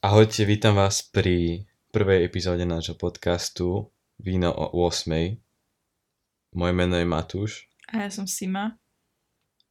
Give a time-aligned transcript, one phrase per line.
[0.00, 5.12] Ahojte, vítam vás pri prvej epizóde nášho podcastu Víno o 8.
[6.56, 7.68] Moje meno je Matúš.
[7.92, 8.80] A ja som Sima.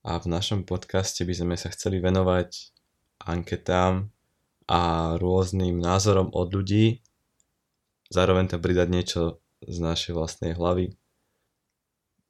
[0.05, 2.45] A v našom podcaste by sme sa chceli venovať
[3.25, 4.13] anketám
[4.69, 7.01] a rôznym názorom od ľudí.
[8.13, 9.21] Zároveň tam pridať niečo
[9.65, 10.93] z našej vlastnej hlavy.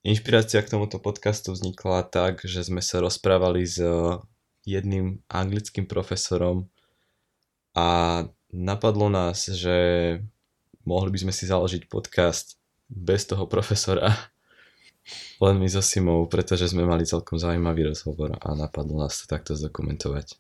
[0.08, 3.84] Inšpirácia k tomuto podcastu vznikla tak, že sme sa rozprávali s
[4.64, 6.72] jedným anglickým profesorom
[7.76, 9.78] a napadlo nás, že
[10.86, 12.58] mohli by sme si založiť podcast
[12.90, 14.10] bez toho profesora,
[15.44, 19.54] len my so Simou, pretože sme mali celkom zaujímavý rozhovor a napadlo nás to takto
[19.54, 20.38] zdokumentovať.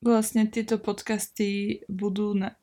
[0.00, 2.56] Vlastne tieto podcasty budú na,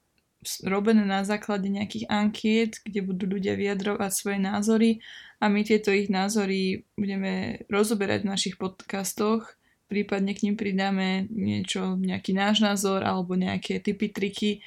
[0.65, 4.89] robené na základe nejakých ankiet, kde budú ľudia vyjadrovať svoje názory
[5.37, 9.56] a my tieto ich názory budeme rozoberať v našich podcastoch
[9.87, 14.59] prípadne k ním pridáme niečo, nejaký náš názor alebo nejaké typy, triky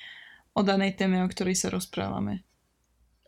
[0.57, 2.43] o danej téme, o ktorej sa rozprávame.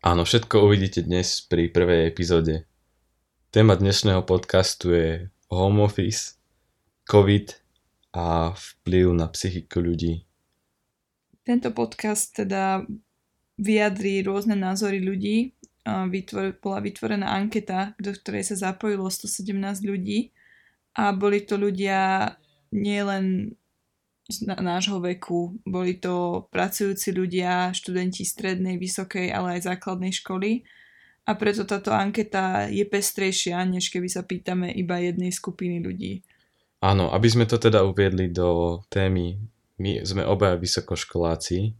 [0.02, 2.66] Áno, všetko uvidíte dnes pri prvej epizóde.
[3.52, 5.08] Téma dnešného podcastu je
[5.52, 6.40] home office,
[7.04, 7.54] covid
[8.16, 10.24] a vplyv na psychiku ľudí.
[11.44, 12.82] Tento podcast teda
[13.60, 15.54] vyjadrí rôzne názory ľudí.
[15.86, 20.30] Vytvor, bola vytvorená anketa, do ktorej sa zapojilo 117 ľudí
[20.92, 22.32] a boli to ľudia
[22.72, 23.56] nielen
[24.28, 30.64] z nášho veku, boli to pracujúci ľudia, študenti strednej, vysokej, ale aj základnej školy
[31.22, 36.26] a preto táto anketa je pestrejšia, než keby sa pýtame iba jednej skupiny ľudí.
[36.82, 39.38] Áno, aby sme to teda uviedli do témy,
[39.78, 41.78] my sme obaja vysokoškoláci.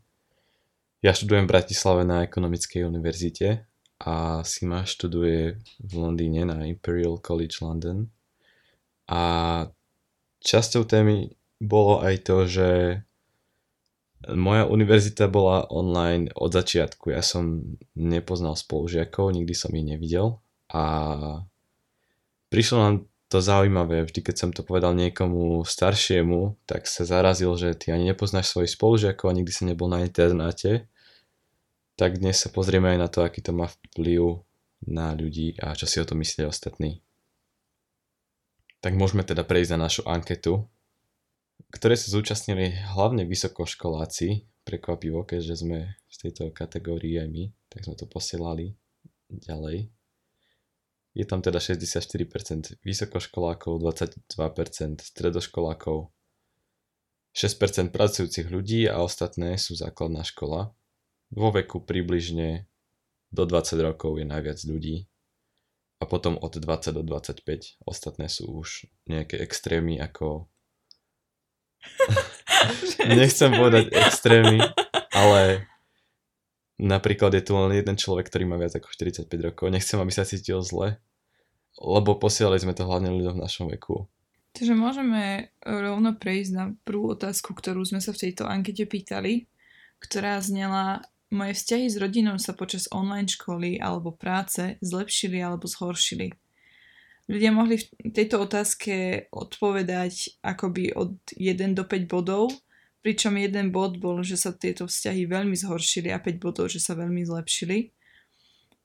[1.03, 3.67] Ja študujem v Bratislave na Ekonomickej univerzite
[3.99, 8.07] a Sima študuje v Londýne na Imperial College London.
[9.09, 9.23] A
[10.43, 12.69] časťou témy bolo aj to, že
[14.31, 17.11] moja univerzita bola online od začiatku.
[17.11, 20.39] Ja som nepoznal spolužiakov, nikdy som ich nevidel
[20.71, 20.85] a
[22.51, 22.95] prišlo nám
[23.27, 24.05] to zaujímavé.
[24.07, 28.77] Vždy, keď som to povedal niekomu staršiemu, tak sa zarazil, že ty ani nepoznáš svojich
[28.77, 30.87] spolužiakov a nikdy si nebol na internáte.
[31.99, 34.45] Tak dnes sa pozrieme aj na to, aký to má vplyv
[34.87, 37.03] na ľudí a čo si o to myslia ostatní.
[38.83, 40.67] Tak môžeme teda prejsť na našu anketu,
[41.71, 47.95] ktoré sa zúčastnili hlavne vysokoškoláci, prekvapivo, keďže sme v tejto kategórii aj my, tak sme
[47.95, 48.75] to posielali
[49.31, 49.91] ďalej.
[51.13, 56.09] Je tam teda 64% vysokoškolákov, 22% stredoškolákov,
[57.37, 60.73] 6% pracujúcich ľudí a ostatné sú základná škola.
[61.33, 62.69] Vo veku približne
[63.33, 65.09] do 20 rokov je najviac ľudí,
[66.03, 67.79] a potom od 20 do 25.
[67.87, 70.51] Ostatné sú už nejaké extrémy ako...
[73.07, 74.59] Nechcem povedať extrémy,
[75.15, 75.71] ale
[76.83, 79.71] napríklad je tu len jeden človek, ktorý má viac ako 45 rokov.
[79.71, 80.99] Nechcem, aby sa cítil zle,
[81.79, 84.11] lebo posielali sme to hlavne ľuďom v našom veku.
[84.53, 89.49] Takže môžeme rovno prejsť na prvú otázku, ktorú sme sa v tejto ankete pýtali,
[90.03, 96.31] ktorá znela, moje vzťahy s rodinou sa počas online školy alebo práce zlepšili alebo zhoršili.
[97.27, 102.53] Ľudia mohli v tejto otázke odpovedať akoby od 1 do 5 bodov,
[103.01, 106.93] pričom jeden bod bol, že sa tieto vzťahy veľmi zhoršili a 5 bodov, že sa
[106.93, 107.91] veľmi zlepšili.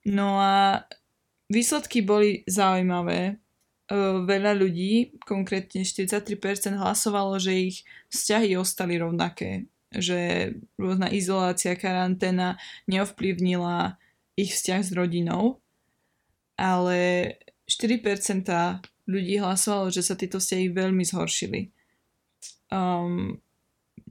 [0.07, 0.87] No a
[1.51, 3.43] výsledky boli zaujímavé.
[4.27, 13.95] Veľa ľudí, konkrétne 43% hlasovalo, že ich vzťahy ostali rovnaké že rôzna izolácia, karanténa neovplyvnila
[14.35, 15.63] ich vzťah s rodinou,
[16.59, 17.33] ale
[17.65, 18.03] 4%
[19.07, 21.71] ľudí hlasovalo, že sa tieto vzťahy veľmi zhoršili.
[22.67, 23.39] Um,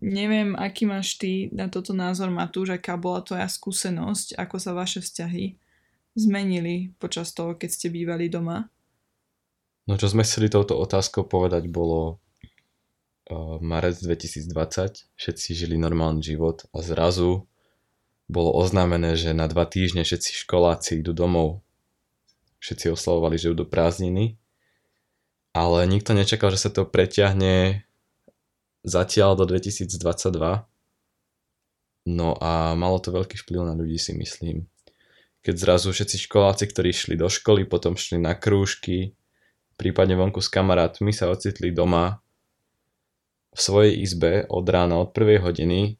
[0.00, 5.04] neviem, aký máš ty na toto názor, Matúš, aká bola tvoja skúsenosť, ako sa vaše
[5.04, 5.56] vzťahy
[6.16, 8.72] zmenili počas toho, keď ste bývali doma?
[9.86, 12.18] No čo sme chceli touto otázkou povedať bolo
[13.58, 14.46] marec 2020,
[15.18, 17.50] všetci žili normálny život a zrazu
[18.26, 21.62] bolo oznámené, že na dva týždne všetci školáci idú domov.
[22.58, 24.38] Všetci oslavovali, že idú prázdniny,
[25.54, 27.86] ale nikto nečakal, že sa to preťahne
[28.82, 29.90] zatiaľ do 2022.
[32.06, 34.70] No a malo to veľký vplyv na ľudí, si myslím.
[35.42, 39.14] Keď zrazu všetci školáci, ktorí šli do školy, potom šli na krúžky,
[39.78, 42.22] prípadne vonku s kamarátmi sa ocitli doma
[43.56, 45.96] v svojej izbe od rána od prvej hodiny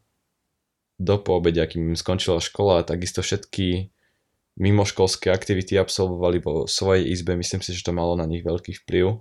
[1.00, 3.88] do poobedia, akým im skončila škola takisto všetky
[4.60, 7.36] mimoškolské aktivity absolvovali vo svojej izbe.
[7.36, 9.20] Myslím si, že to malo na nich veľký vplyv.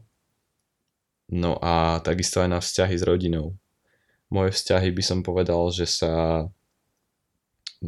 [1.32, 3.56] No a takisto aj na vzťahy s rodinou.
[4.32, 6.46] moje vzťahy by som povedal, že sa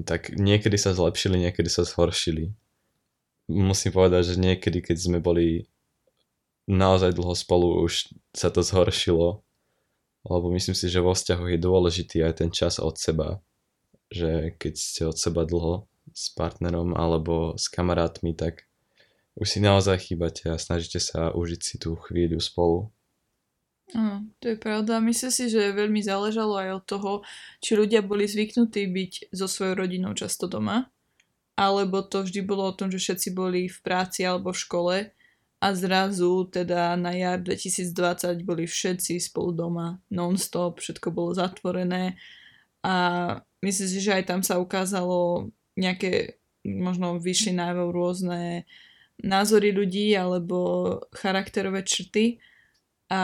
[0.06, 2.54] tak niekedy sa zlepšili, niekedy sa zhoršili.
[3.48, 5.66] Musím povedať, že niekedy, keď sme boli
[6.68, 9.47] naozaj dlho spolu, už sa to zhoršilo,
[10.28, 13.40] lebo myslím si, že vo vzťahoch je dôležitý aj ten čas od seba,
[14.12, 18.68] že keď ste od seba dlho s partnerom alebo s kamarátmi, tak
[19.38, 22.90] už si naozaj chýbate a snažíte sa užiť si tú chvíľu spolu.
[23.96, 25.00] Áno, to je pravda.
[25.00, 27.12] Myslím si, že veľmi záležalo aj od toho,
[27.64, 30.92] či ľudia boli zvyknutí byť so svojou rodinou často doma,
[31.56, 34.96] alebo to vždy bolo o tom, že všetci boli v práci alebo v škole
[35.58, 42.14] a zrazu teda na jar 2020 boli všetci spolu doma non-stop, všetko bolo zatvorené.
[42.86, 42.94] A
[43.66, 48.70] myslím si, že aj tam sa ukázalo nejaké, možno vyšli najavo rôzne
[49.18, 52.38] názory ľudí alebo charakterové črty.
[53.10, 53.22] A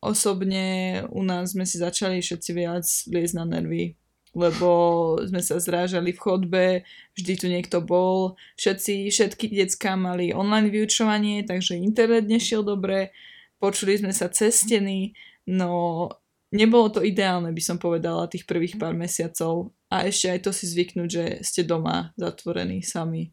[0.00, 3.98] osobne u nás sme si začali všetci viac liezť na nervy,
[4.36, 4.68] lebo
[5.24, 6.66] sme sa zrážali v chodbe,
[7.16, 13.16] vždy tu niekto bol, všetci, všetky decka mali online vyučovanie, takže internet nešiel dobre,
[13.56, 15.16] počuli sme sa cez steny,
[15.48, 16.12] no
[16.52, 20.68] nebolo to ideálne, by som povedala, tých prvých pár mesiacov a ešte aj to si
[20.68, 23.32] zvyknúť, že ste doma zatvorení sami.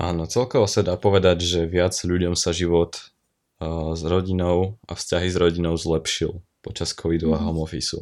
[0.00, 3.12] Áno, celkovo sa dá povedať, že viac ľuďom sa život
[3.60, 7.34] uh, s rodinou a vzťahy s rodinou zlepšil počas covidu mm.
[7.36, 7.44] a mhm.
[7.44, 8.00] home office.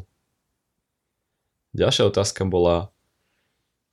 [1.76, 2.92] Ďalšia otázka bola,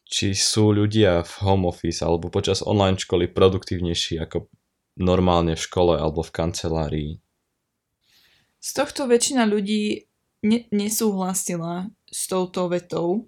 [0.06, 4.48] či sú ľudia v home office alebo počas online školy produktívnejší ako
[4.96, 7.12] normálne v škole alebo v kancelárii.
[8.64, 10.08] Z tohto väčšina ľudí
[10.46, 13.28] ne- nesúhlasila s touto vetou.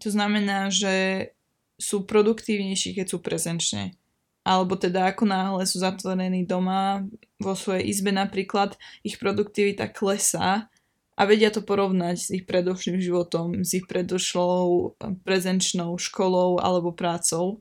[0.00, 1.28] To znamená, že
[1.76, 3.98] sú produktívnejší, keď sú prezenčne
[4.42, 7.06] alebo teda ako náhle sú zatvorení doma
[7.38, 8.74] vo svojej izbe napríklad,
[9.06, 10.66] ich produktivita klesá
[11.12, 17.60] a vedia to porovnať s ich predošlým životom, s ich predošlou prezenčnou školou alebo prácou.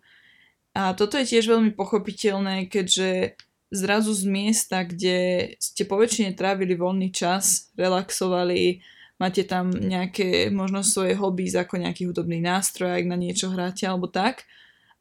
[0.72, 3.36] A toto je tiež veľmi pochopiteľné, keďže
[3.72, 8.80] zrazu z miesta, kde ste poväčšine trávili voľný čas, relaxovali,
[9.20, 14.08] máte tam nejaké možno svoje hobby ako nejaký hudobný nástroj, ak na niečo hráte alebo
[14.08, 14.48] tak,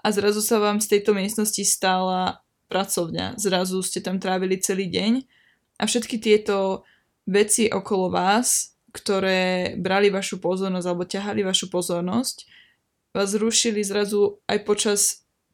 [0.01, 2.41] a zrazu sa vám z tejto miestnosti stala
[2.73, 3.37] pracovňa.
[3.37, 5.13] Zrazu ste tam trávili celý deň
[5.77, 6.87] a všetky tieto
[7.27, 12.37] veci okolo vás, ktoré brali vašu pozornosť alebo ťahali vašu pozornosť,
[13.15, 15.01] vás rušili zrazu aj počas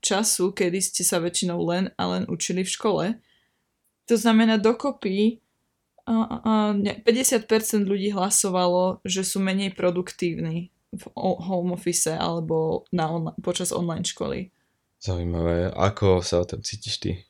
[0.00, 3.04] času, kedy ste sa väčšinou len a len učili v škole.
[4.06, 5.42] To znamená dokopy
[6.06, 7.02] 50%
[7.82, 14.54] ľudí hlasovalo, že sú menej produktívni v home office alebo na on- počas online školy.
[15.02, 15.74] Zaujímavé.
[15.74, 17.25] Ako sa o tom cítiš ty?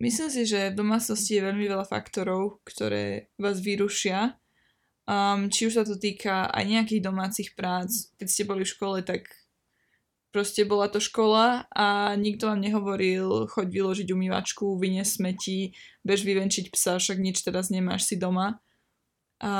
[0.00, 4.40] Myslím si, že v domácnosti je veľmi veľa faktorov, ktoré vás vyrušia.
[5.04, 8.08] Um, či už sa to týka aj nejakých domácich prác.
[8.16, 9.28] Keď ste boli v škole, tak
[10.32, 16.72] proste bola to škola a nikto vám nehovoril, choď vyložiť umývačku, vyniesť smeti, bež vyvenčiť
[16.72, 18.56] psa, však nič teraz nemáš si doma.
[19.44, 19.52] A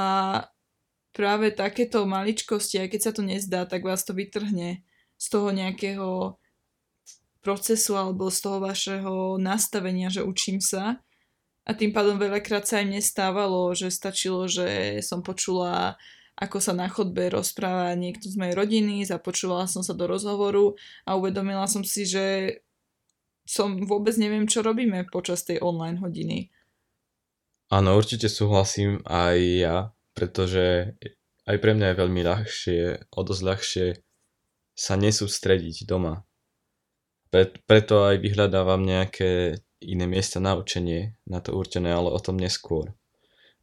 [1.12, 4.80] práve takéto maličkosti, aj keď sa to nezdá, tak vás to vytrhne
[5.20, 6.39] z toho nejakého
[7.40, 11.00] procesu alebo z toho vašeho nastavenia, že učím sa.
[11.68, 16.00] A tým pádom veľakrát sa im nestávalo, že stačilo, že som počula,
[16.36, 21.14] ako sa na chodbe rozpráva niekto z mojej rodiny, započúvala som sa do rozhovoru a
[21.20, 22.58] uvedomila som si, že
[23.44, 26.48] som vôbec neviem, čo robíme počas tej online hodiny.
[27.70, 29.76] Áno, určite súhlasím aj ja
[30.20, 30.96] pretože
[31.48, 33.86] aj pre mňa je veľmi ľahšie, o dosť ľahšie
[34.76, 36.28] sa nesústrediť doma.
[37.30, 42.36] Pre, preto aj vyhľadávam nejaké iné miesta na učenie, na to určené, ale o tom
[42.36, 42.90] neskôr.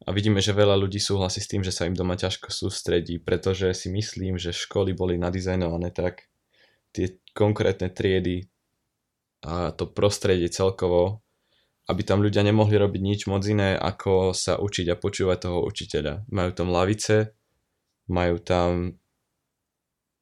[0.06, 3.70] A vidíme, že veľa ľudí súhlasí s tým, že sa im doma ťažko sústredí, pretože
[3.76, 6.30] si myslím, že školy boli nadizajnované tak,
[6.96, 8.48] tie konkrétne triedy
[9.44, 11.22] a to prostredie celkovo
[11.88, 16.28] aby tam ľudia nemohli robiť nič moc iné, ako sa učiť a počúvať toho učiteľa.
[16.28, 17.32] Majú tam lavice,
[18.12, 19.00] majú tam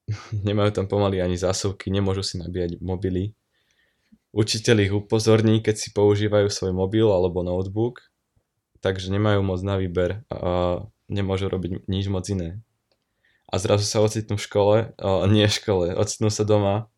[0.49, 3.35] nemajú tam pomaly ani zásuvky, nemôžu si nabíjať mobily.
[4.37, 8.05] Učiteľ ich upozorní, keď si používajú svoj mobil alebo notebook,
[8.85, 12.61] takže nemajú moc na výber a nemôžu robiť nič moc iné.
[13.49, 16.91] A zrazu sa ocitnú v škole, a nie v škole, ocitnú sa doma,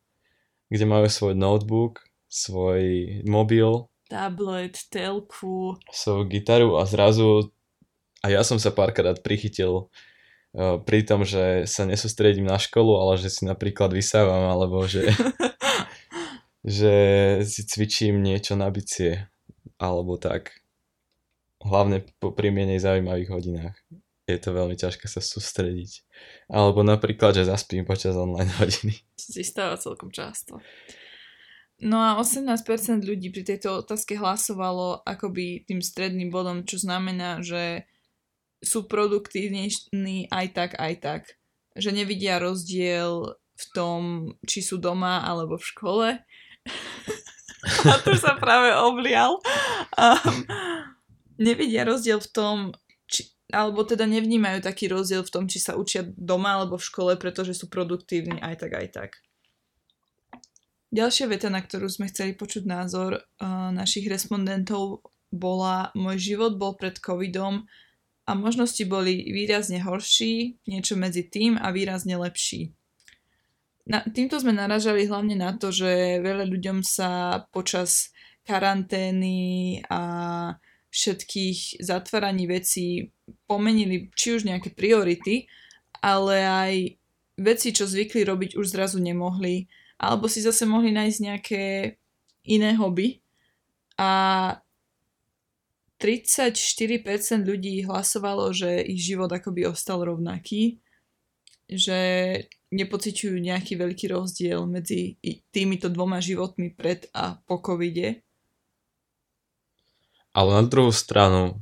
[0.72, 5.76] kde majú svoj notebook, svoj mobil tablet, telku.
[5.92, 7.52] Svoju gitaru a zrazu
[8.24, 9.92] a ja som sa párkrát prichytil
[10.56, 15.12] pri tom, že sa nesústredím na školu, ale že si napríklad vysávam, alebo že,
[16.64, 16.94] že
[17.44, 19.28] si cvičím niečo na bicie,
[19.76, 20.64] alebo tak.
[21.60, 23.76] Hlavne po pri menej zaujímavých hodinách.
[24.28, 26.04] je to veľmi ťažké sa sústrediť.
[26.52, 28.94] Alebo napríklad, že zaspím počas online hodiny.
[29.18, 30.60] Si stáva celkom často.
[31.78, 37.86] No a 18% ľudí pri tejto otázke hlasovalo akoby tým stredným bodom, čo znamená, že
[38.58, 39.70] sú produktívni
[40.30, 41.22] aj tak, aj tak.
[41.78, 44.00] Že nevidia rozdiel v tom,
[44.46, 46.08] či sú doma alebo v škole.
[47.90, 49.38] a tu sa práve oblial.
[49.94, 50.46] Um,
[51.38, 52.56] nevidia rozdiel v tom,
[53.06, 57.12] či, alebo teda nevnímajú taký rozdiel v tom, či sa učia doma alebo v škole,
[57.18, 59.10] pretože sú produktívni aj tak, aj tak.
[60.88, 66.72] Ďalšia veta, na ktorú sme chceli počuť názor uh, našich respondentov, bola Môj život bol
[66.80, 67.68] pred covidom
[68.28, 72.76] a možnosti boli výrazne horší, niečo medzi tým a výrazne lepší.
[73.88, 78.12] Na, týmto sme naražali hlavne na to, že veľa ľuďom sa počas
[78.44, 80.00] karantény a
[80.92, 83.16] všetkých zatváraní vecí
[83.48, 85.48] pomenili či už nejaké priority,
[86.04, 86.74] ale aj
[87.40, 91.64] veci, čo zvykli robiť, už zrazu nemohli alebo si zase mohli nájsť nejaké
[92.46, 93.18] iné hobby.
[93.98, 94.10] A
[95.98, 96.54] 34%
[97.42, 100.78] ľudí hlasovalo, že ich život akoby ostal rovnaký,
[101.66, 101.98] že
[102.70, 105.18] nepociťujú nejaký veľký rozdiel medzi
[105.50, 108.22] týmito dvoma životmi pred a po covide.
[110.32, 111.58] Ale na druhú stranu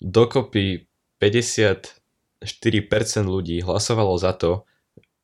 [0.00, 0.88] dokopy
[1.20, 2.00] 54%
[3.24, 4.64] ľudí hlasovalo za to,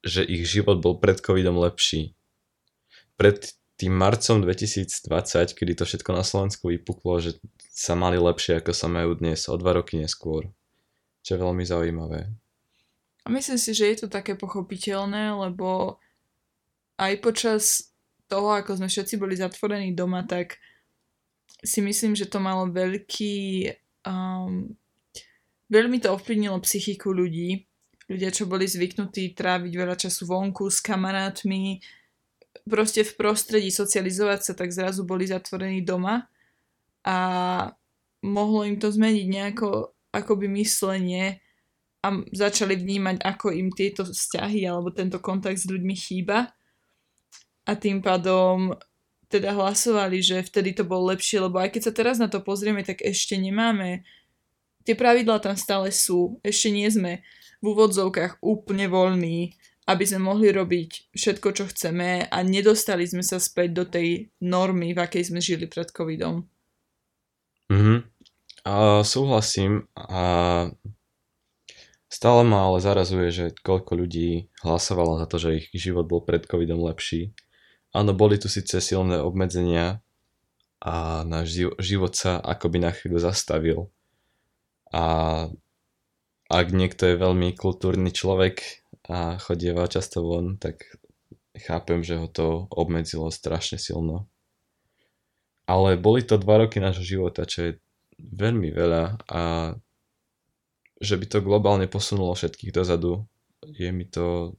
[0.05, 2.17] že ich život bol pred covidom lepší.
[3.21, 7.41] Pred tým marcom 2020, kedy to všetko na Slovensku vypuklo, že
[7.73, 10.53] sa mali lepšie, ako sa majú dnes, o dva roky neskôr.
[11.25, 12.29] Čo je veľmi zaujímavé.
[13.25, 15.97] A myslím si, že je to také pochopiteľné, lebo
[17.01, 17.63] aj počas
[18.29, 20.61] toho, ako sme všetci boli zatvorení doma, tak
[21.65, 23.65] si myslím, že to malo veľký...
[24.05, 24.77] Um,
[25.73, 27.65] veľmi to ovplyvnilo psychiku ľudí,
[28.13, 31.81] ľudia, čo boli zvyknutí tráviť veľa času vonku s kamarátmi,
[32.67, 36.29] proste v prostredí socializovať sa, tak zrazu boli zatvorení doma
[37.07, 37.17] a
[38.21, 41.41] mohlo im to zmeniť nejako akoby myslenie
[42.01, 46.53] a začali vnímať, ako im tieto vzťahy alebo tento kontakt s ľuďmi chýba.
[47.69, 48.75] A tým pádom
[49.31, 52.83] teda hlasovali, že vtedy to bolo lepšie, lebo aj keď sa teraz na to pozrieme,
[52.83, 54.03] tak ešte nemáme
[54.85, 57.13] tie pravidlá tam stále sú, ešte nie sme
[57.61, 59.55] v úvodzovkách úplne voľní,
[59.91, 64.95] aby sme mohli robiť všetko, čo chceme a nedostali sme sa späť do tej normy,
[64.95, 66.47] v akej sme žili pred covidom.
[67.67, 68.07] Mhm.
[68.61, 70.23] A súhlasím a
[72.07, 76.45] stále ma ale zarazuje, že koľko ľudí hlasovalo za to, že ich život bol pred
[76.45, 77.33] covidom lepší.
[77.91, 80.05] Áno, boli tu síce silné obmedzenia
[80.79, 83.79] a náš život sa akoby na chvíľu zastavil.
[84.93, 85.49] A
[86.51, 88.80] ak niekto je veľmi kultúrny človek
[89.11, 90.87] a chodieva často von, tak
[91.59, 94.31] chápem, že ho to obmedzilo strašne silno.
[95.67, 97.73] Ale boli to dva roky nášho života, čo je
[98.23, 99.43] veľmi veľa a
[101.01, 103.27] že by to globálne posunulo všetkých dozadu,
[103.67, 104.55] je mi to,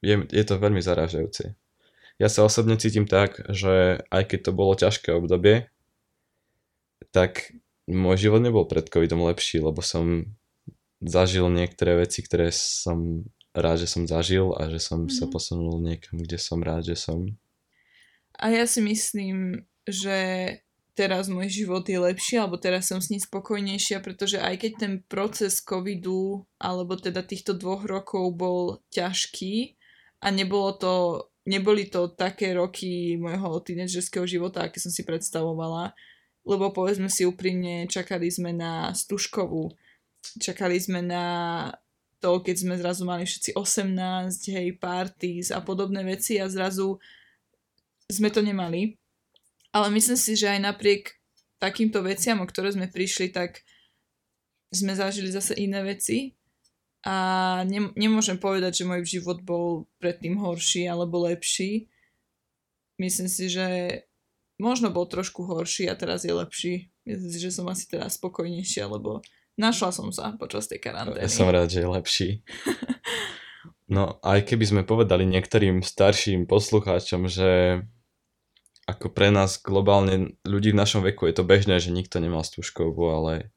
[0.00, 1.52] je, je to veľmi zarážajúce.
[2.16, 5.68] Ja sa osobne cítim tak, že aj keď to bolo ťažké obdobie,
[7.10, 7.52] tak
[7.90, 10.30] môj život nebol pred covidom lepší, lebo som
[11.02, 15.16] zažil niektoré veci, ktoré som rád, že som zažil a že som mm-hmm.
[15.16, 15.32] sa mhm.
[15.32, 17.36] posunul niekam, kde som rád, že som.
[18.40, 20.18] A ja si myslím, že
[20.92, 24.94] teraz môj život je lepší, alebo teraz som s ním spokojnejšia, pretože aj keď ten
[25.04, 29.76] proces covidu, alebo teda týchto dvoch rokov bol ťažký
[30.20, 30.94] a nebolo to,
[31.48, 35.96] neboli to také roky môjho tínedžerského života, aké som si predstavovala,
[36.44, 39.72] lebo povedzme si úprimne, čakali sme na stužkovú,
[40.40, 41.24] čakali sme na
[42.22, 47.02] to, keď sme zrazu mali všetci 18, hej, parties a podobné veci a zrazu
[48.06, 48.94] sme to nemali.
[49.74, 51.18] Ale myslím si, že aj napriek
[51.58, 53.66] takýmto veciam, o ktoré sme prišli, tak
[54.70, 56.38] sme zažili zase iné veci
[57.02, 57.16] a
[57.66, 61.90] ne, nemôžem povedať, že môj život bol predtým horší alebo lepší.
[62.96, 63.66] Myslím si, že
[64.62, 66.74] možno bol trošku horší a teraz je lepší.
[67.02, 69.18] Myslím si, že som asi teraz spokojnejšia, lebo
[69.60, 71.20] Našla som sa počas tej karantény.
[71.20, 72.28] Ja som rád, že je lepší.
[73.92, 77.84] No aj keby sme povedali niektorým starším poslucháčom, že
[78.88, 83.12] ako pre nás globálne ľudí v našom veku je to bežné, že nikto nemal stúžkovú,
[83.12, 83.52] ale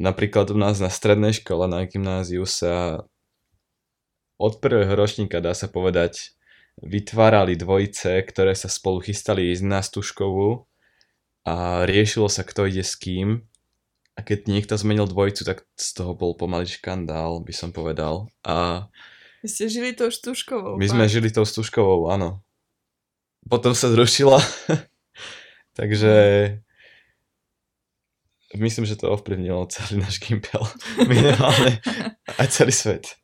[0.00, 3.04] napríklad u nás na strednej škole, na gymnáziu sa
[4.40, 6.32] od prvého ročníka dá sa povedať
[6.80, 10.64] vytvárali dvojice, ktoré sa spolu chystali ísť na stúžkovú
[11.44, 13.44] a riešilo sa, kto ide s kým
[14.16, 18.32] A keď niekto zmenil dvojicu, tak z toho bol pomaly škandál, by som povedal.
[18.48, 18.88] A
[19.44, 20.80] Vy ste žili tou štúškovou.
[20.80, 21.12] my sme fakt.
[21.12, 22.40] žili tou Stužkovou, áno.
[23.46, 24.40] Potom sa zrušila.
[25.78, 26.14] Takže
[28.56, 30.64] myslím, že to ovplyvnilo celý náš Gimpel.
[31.10, 31.78] Minimálne.
[32.40, 33.20] Aj celý svet.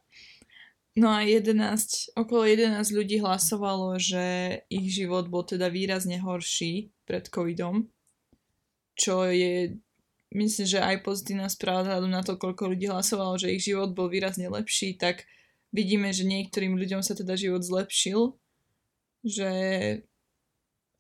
[0.93, 1.57] No a 11,
[2.21, 7.89] okolo 11 ľudí hlasovalo, že ich život bol teda výrazne horší pred covidom,
[8.93, 9.81] čo je,
[10.33, 14.09] myslím, že aj pozitívna správa vzhľadom na to, koľko ľudí hlasovalo, že ich život bol
[14.09, 15.29] výrazne lepší, tak
[15.73, 18.37] vidíme, že niektorým ľuďom sa teda život zlepšil,
[19.25, 19.51] že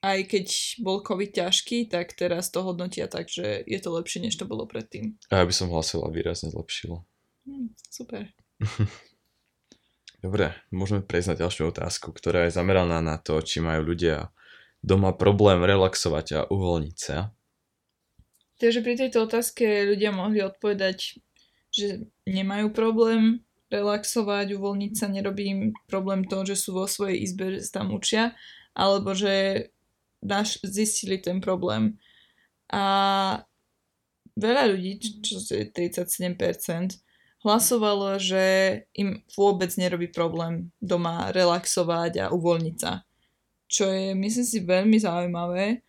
[0.02, 0.46] aj keď
[0.82, 4.66] bol covid ťažký, tak teraz to hodnotia tak, že je to lepšie, než to bolo
[4.66, 5.14] predtým.
[5.30, 7.06] A ja by som hlasoval výrazne zlepšilo.
[7.46, 8.26] Hm, super.
[10.24, 14.30] Dobre, môžeme prejsť na ďalšiu otázku, ktorá je zameraná na to, či majú ľudia
[14.82, 17.30] doma problém relaxovať a uvoľniť sa.
[18.62, 21.18] Takže pri tejto otázke ľudia mohli odpovedať,
[21.74, 23.42] že nemajú problém
[23.74, 27.90] relaxovať, uvoľniť sa, nerobí im problém to, že sú vo svojej izbe, že sa tam
[27.90, 28.38] učia,
[28.70, 29.66] alebo že
[30.22, 31.98] naš, zistili ten problém.
[32.70, 33.42] A
[34.38, 37.02] veľa ľudí, čo je 37%,
[37.42, 38.44] hlasovalo, že
[38.94, 43.02] im vôbec nerobí problém doma relaxovať a uvoľniť sa.
[43.66, 45.82] Čo je, myslím si, veľmi zaujímavé.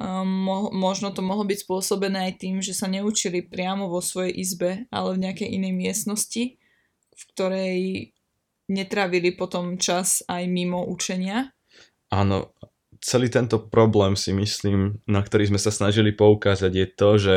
[0.00, 4.32] Um, mo- možno to mohlo byť spôsobené aj tým, že sa neučili priamo vo svojej
[4.32, 6.56] izbe, ale v nejakej inej miestnosti,
[7.12, 7.78] v ktorej
[8.72, 11.52] netravili potom čas aj mimo učenia.
[12.08, 12.56] Áno,
[13.04, 17.36] celý tento problém si myslím, na ktorý sme sa snažili poukázať, je to, že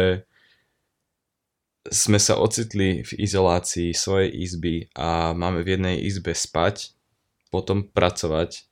[1.92, 6.96] sme sa ocitli v izolácii svojej izby a máme v jednej izbe spať,
[7.52, 8.72] potom pracovať,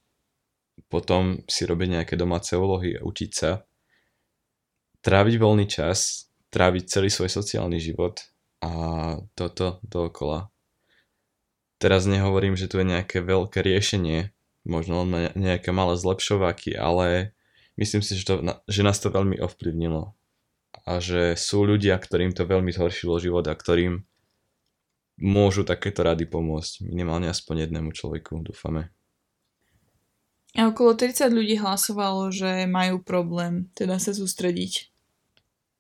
[0.88, 3.68] potom si robiť nejaké domáce úlohy a učiť sa,
[5.02, 8.22] tráviť voľný čas, tráviť celý svoj sociálny život
[8.62, 8.72] a
[9.34, 10.50] toto dookola.
[11.82, 14.30] Teraz nehovorím, že tu je nejaké veľké riešenie,
[14.70, 17.34] možno len nejaké malé zlepšováky, ale
[17.82, 18.34] myslím si, že, to,
[18.70, 20.14] že nás to veľmi ovplyvnilo
[20.86, 24.06] a že sú ľudia, ktorým to veľmi zhoršilo život a ktorým
[25.22, 26.86] môžu takéto rady pomôcť.
[26.86, 28.94] Minimálne aspoň jednému človeku, dúfame.
[30.52, 34.91] A okolo 30 ľudí hlasovalo, že majú problém teda sa sústrediť.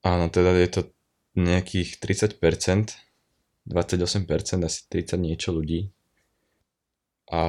[0.01, 0.81] Áno, teda je to
[1.37, 2.37] nejakých 30%,
[3.69, 5.93] 28%, asi 30 niečo ľudí.
[7.31, 7.41] A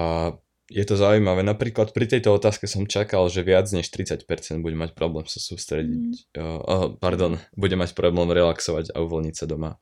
[0.73, 1.45] je to zaujímavé.
[1.45, 4.25] Napríklad pri tejto otázke som čakal, že viac než 30%
[4.65, 6.33] bude mať problém sa sústrediť.
[6.33, 6.39] Mm.
[6.39, 9.77] Uh, pardon, bude mať problém relaxovať a uvoľniť sa doma.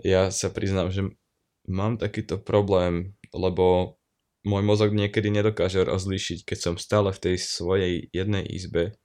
[0.00, 1.12] Ja sa priznám, že
[1.68, 3.98] mám takýto problém, lebo
[4.42, 8.98] môj mozog niekedy nedokáže rozlíšiť, keď som stále v tej svojej jednej izbe,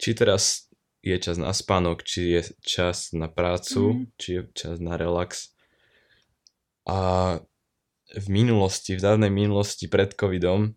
[0.00, 0.69] či teraz
[1.00, 4.02] je čas na spánok, či je čas na prácu, mm.
[4.20, 5.56] či je čas na relax.
[6.84, 6.98] A
[8.10, 10.76] v minulosti, v dávnej minulosti pred covidom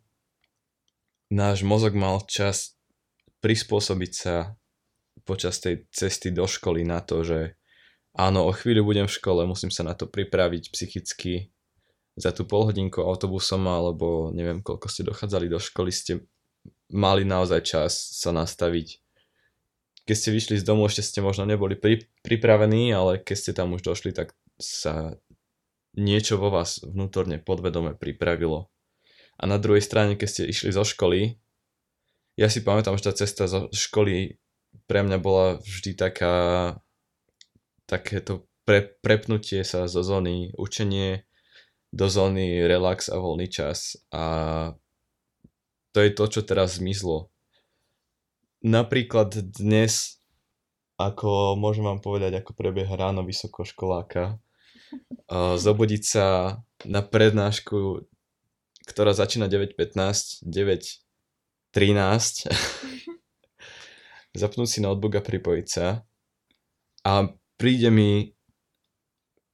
[1.34, 2.78] náš mozog mal čas
[3.42, 4.56] prispôsobiť sa
[5.28, 7.60] počas tej cesty do školy na to, že
[8.16, 11.52] áno, o chvíľu budem v škole, musím sa na to pripraviť psychicky.
[12.14, 16.22] Za tú polhodinku autobusom alebo neviem koľko ste dochádzali do školy, ste
[16.94, 19.03] mali naozaj čas sa nastaviť.
[20.04, 23.72] Keď ste vyšli z domu, ešte ste možno neboli pri, pripravení, ale keď ste tam
[23.76, 25.16] už došli, tak sa
[25.96, 28.68] niečo vo vás vnútorne podvedome pripravilo.
[29.40, 31.40] A na druhej strane, keď ste išli zo školy,
[32.36, 34.42] ja si pamätám, že tá cesta zo školy
[34.90, 36.36] pre mňa bola vždy taká
[37.86, 41.28] takéto pre, prepnutie sa zo zóny učenie
[41.94, 44.02] do zóny relax a voľný čas.
[44.10, 44.24] A
[45.94, 47.30] to je to, čo teraz zmizlo.
[48.64, 50.24] Napríklad dnes,
[50.96, 54.40] ako môžem vám povedať, ako prebieha ráno vysokoškoláka,
[55.60, 56.26] zobudiť sa
[56.88, 58.08] na prednášku,
[58.88, 62.48] ktorá začína 9.15, 9.13,
[64.40, 66.08] zapnúť si notebook a pripojiť sa.
[67.04, 68.32] A príde mi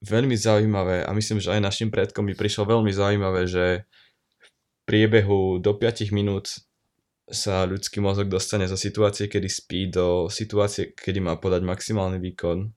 [0.06, 3.90] veľmi zaujímavé a myslím, že aj našim predkom mi prišlo veľmi zaujímavé, že
[4.38, 4.48] v
[4.86, 6.69] priebehu do 5 minút
[7.30, 12.74] sa ľudský mozog dostane zo situácie, kedy spí, do situácie, kedy má podať maximálny výkon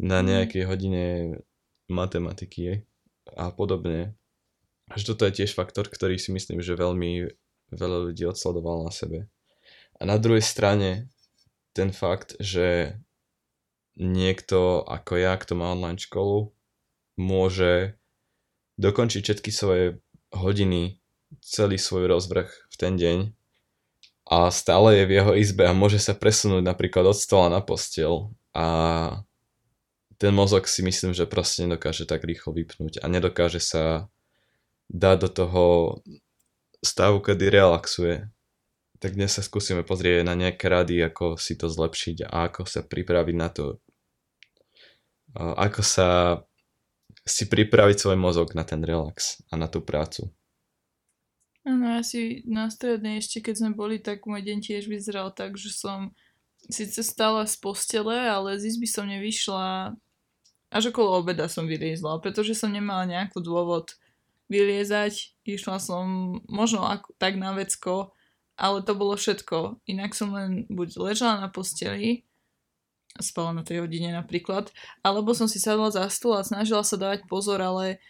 [0.00, 1.04] na nejakej hodine
[1.92, 2.82] matematiky
[3.36, 4.16] a podobne.
[4.88, 7.28] Až toto je tiež faktor, ktorý si myslím, že veľmi
[7.72, 9.28] veľa ľudí odsledoval na sebe.
[10.00, 11.08] A na druhej strane
[11.76, 12.98] ten fakt, že
[13.96, 16.50] niekto ako ja, kto má online školu,
[17.14, 17.94] môže
[18.80, 20.02] dokončiť všetky svoje
[20.34, 20.98] hodiny,
[21.38, 23.43] celý svoj rozvrh v ten deň
[24.24, 28.32] a stále je v jeho izbe a môže sa presunúť napríklad od stola na postel
[28.56, 28.66] a
[30.16, 34.08] ten mozog si myslím, že proste nedokáže tak rýchlo vypnúť a nedokáže sa
[34.88, 35.64] dať do toho
[36.80, 38.28] stavu, kedy relaxuje.
[39.00, 42.80] Tak dnes sa skúsime pozrieť na nejaké rady, ako si to zlepšiť a ako sa
[42.80, 43.76] pripraviť na to,
[45.36, 46.40] ako sa
[47.24, 50.32] si pripraviť svoj mozog na ten relax a na tú prácu.
[51.64, 55.56] Áno, ja si na strednej ešte keď sme boli, tak môj deň tiež vyzeral tak,
[55.56, 56.12] že som
[56.68, 59.96] síce stala z postele, ale z izby som nevyšla
[60.74, 63.94] až okolo obeda som vyliezla, pretože som nemala nejaký dôvod
[64.50, 65.38] vyliezať.
[65.46, 68.10] Išla som možno ako, tak na vecko,
[68.58, 69.78] ale to bolo všetko.
[69.86, 72.26] Inak som len buď ležala na posteli,
[73.22, 74.74] spala na tej hodine napríklad,
[75.06, 78.02] alebo som si sadla za stôl a snažila sa dávať pozor, ale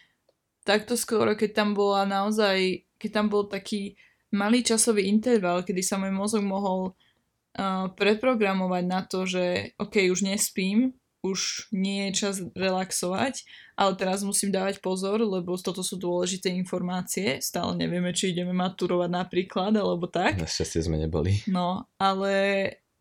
[0.65, 3.95] takto skoro, keď tam bola naozaj keď tam bol taký
[4.35, 10.27] malý časový interval, kedy sa môj mozog mohol uh, preprogramovať na to, že ok, už
[10.27, 13.41] nespím, už nie je čas relaxovať,
[13.73, 17.41] ale teraz musím dávať pozor, lebo toto sú dôležité informácie.
[17.41, 20.37] Stále nevieme, či ideme maturovať napríklad, alebo tak.
[20.37, 21.41] Našťastie sme neboli.
[21.49, 22.33] No, ale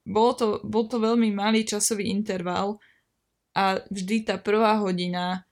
[0.09, 2.81] bol to, bol to veľmi malý časový interval
[3.53, 5.45] a vždy tá prvá hodina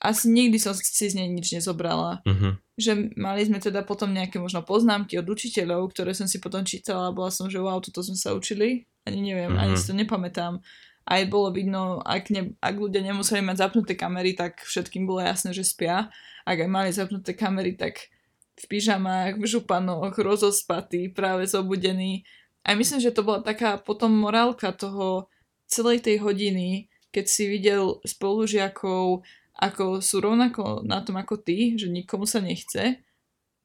[0.00, 2.24] asi nikdy som si z nej nič nezobrala.
[2.24, 2.56] Uh-huh.
[2.80, 7.12] Že mali sme teda potom nejaké možno poznámky od učiteľov, ktoré som si potom čítala
[7.12, 8.88] a bola som, že wow, toto sme sa učili.
[9.04, 9.62] Ani neviem, uh-huh.
[9.68, 10.64] ani si to nepamätám.
[11.04, 15.52] Aj bolo vidno, ak, ne, ak ľudia nemuseli mať zapnuté kamery, tak všetkým bolo jasné,
[15.52, 16.08] že spia.
[16.48, 18.08] Ak aj mali zapnuté kamery, tak
[18.56, 22.24] v pyžamách, v županoch, rozospatý, práve zobudený.
[22.64, 25.28] A myslím, že to bola taká potom morálka toho
[25.64, 29.24] celej tej hodiny, keď si videl spolužiakov,
[29.60, 33.04] ako sú rovnako na tom ako ty, že nikomu sa nechce,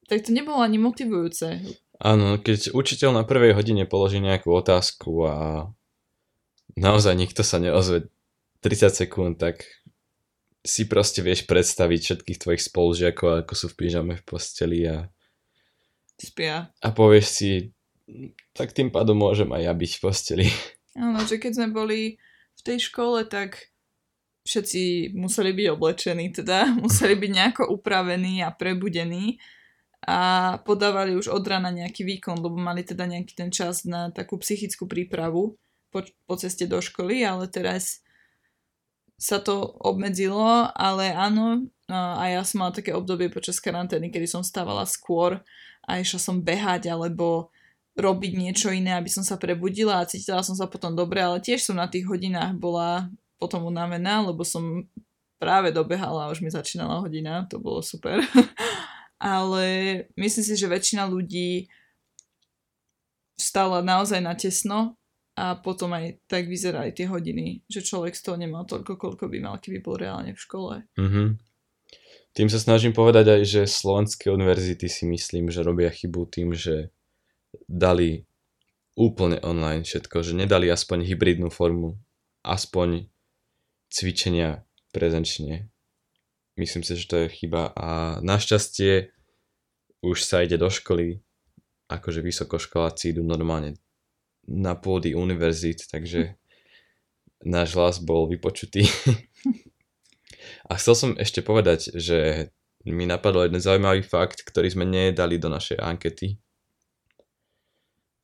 [0.06, 1.64] tak to nebolo ani motivujúce.
[1.96, 5.36] Áno, keď učiteľ na prvej hodine položí nejakú otázku a
[6.76, 8.12] naozaj nikto sa neozve
[8.60, 9.64] 30 sekúnd, tak
[10.60, 15.08] si proste vieš predstaviť všetkých tvojich spolužiakov, ako sú v pyžame v posteli a
[16.20, 16.68] spia.
[16.84, 17.50] A povieš si,
[18.52, 20.46] tak tým pádom môžem aj ja byť v posteli.
[20.98, 22.20] Áno, že keď sme boli
[22.56, 23.72] v tej škole, tak
[24.46, 29.42] všetci museli byť oblečení, teda museli byť nejako upravení a prebudení
[30.06, 34.38] a podávali už od rána nejaký výkon, lebo mali teda nejaký ten čas na takú
[34.38, 35.58] psychickú prípravu
[35.90, 38.06] po, po ceste do školy, ale teraz
[39.18, 44.44] sa to obmedzilo, ale áno, a ja som mala také obdobie počas karantény, kedy som
[44.44, 45.40] stávala skôr
[45.88, 47.50] a išla som behať alebo
[47.96, 51.64] robiť niečo iné, aby som sa prebudila a cítila som sa potom dobre, ale tiež
[51.64, 54.88] som na tých hodinách bola potom unavená, lebo som
[55.36, 58.20] práve dobehala už mi začínala hodina, to bolo super.
[59.20, 59.66] Ale
[60.16, 61.68] myslím si, že väčšina ľudí
[63.36, 64.96] stala naozaj na tesno
[65.36, 69.38] a potom aj tak vyzerali tie hodiny, že človek z toho nemal toľko, koľko by
[69.40, 70.74] mal, keby bol reálne v škole.
[70.96, 71.28] Mm-hmm.
[72.36, 76.92] Tým sa snažím povedať aj, že slovenské univerzity si myslím, že robia chybu tým, že
[77.68, 78.28] dali
[78.96, 82.00] úplne online všetko, že nedali aspoň hybridnú formu,
[82.44, 83.08] aspoň
[83.90, 85.70] cvičenia prezenčne.
[86.56, 89.12] Myslím si, že to je chyba a našťastie
[90.00, 91.20] už sa ide do školy,
[91.90, 93.76] akože vysokoškoláci idú normálne
[94.46, 96.38] na pôdy univerzít, takže
[97.42, 98.86] náš hlas bol vypočutý.
[100.70, 102.50] a chcel som ešte povedať, že
[102.86, 106.38] mi napadol jeden zaujímavý fakt, ktorý sme nedali do našej ankety.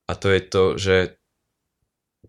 [0.06, 0.94] A to je to, že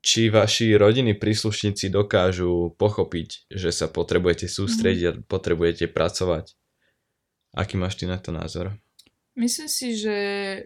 [0.02, 5.10] či vaši rodiny príslušníci dokážu pochopiť, že sa potrebujete sústrediť mm.
[5.12, 6.58] a potrebujete pracovať.
[7.54, 8.74] Aký máš ty na to názor?
[9.34, 10.18] Myslím si, že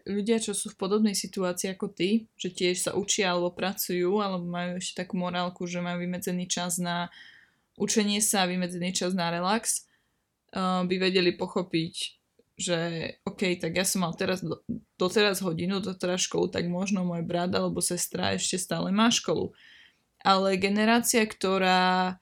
[0.03, 4.43] ľudia, čo sú v podobnej situácii ako ty, že tiež sa učia alebo pracujú, alebo
[4.43, 7.07] majú ešte takú morálku, že majú vymedzený čas na
[7.79, 9.87] učenie sa vymedzený čas na relax,
[10.51, 12.16] uh, by vedeli pochopiť,
[12.57, 12.77] že
[13.21, 14.65] OK, tak ja som mal teraz do,
[14.97, 19.53] doteraz hodinu, doteraz školu, tak možno môj brat alebo sestra ešte stále má školu.
[20.25, 22.17] Ale generácia, ktorá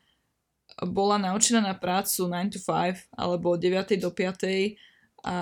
[0.84, 4.76] bola naučená na prácu 9 to 5 alebo od 9 do 5
[5.26, 5.36] a...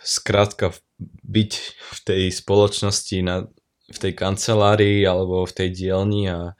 [0.00, 0.78] Skrátka
[1.26, 3.50] byť v tej spoločnosti, na,
[3.90, 6.54] v tej kancelárii alebo v tej dielni a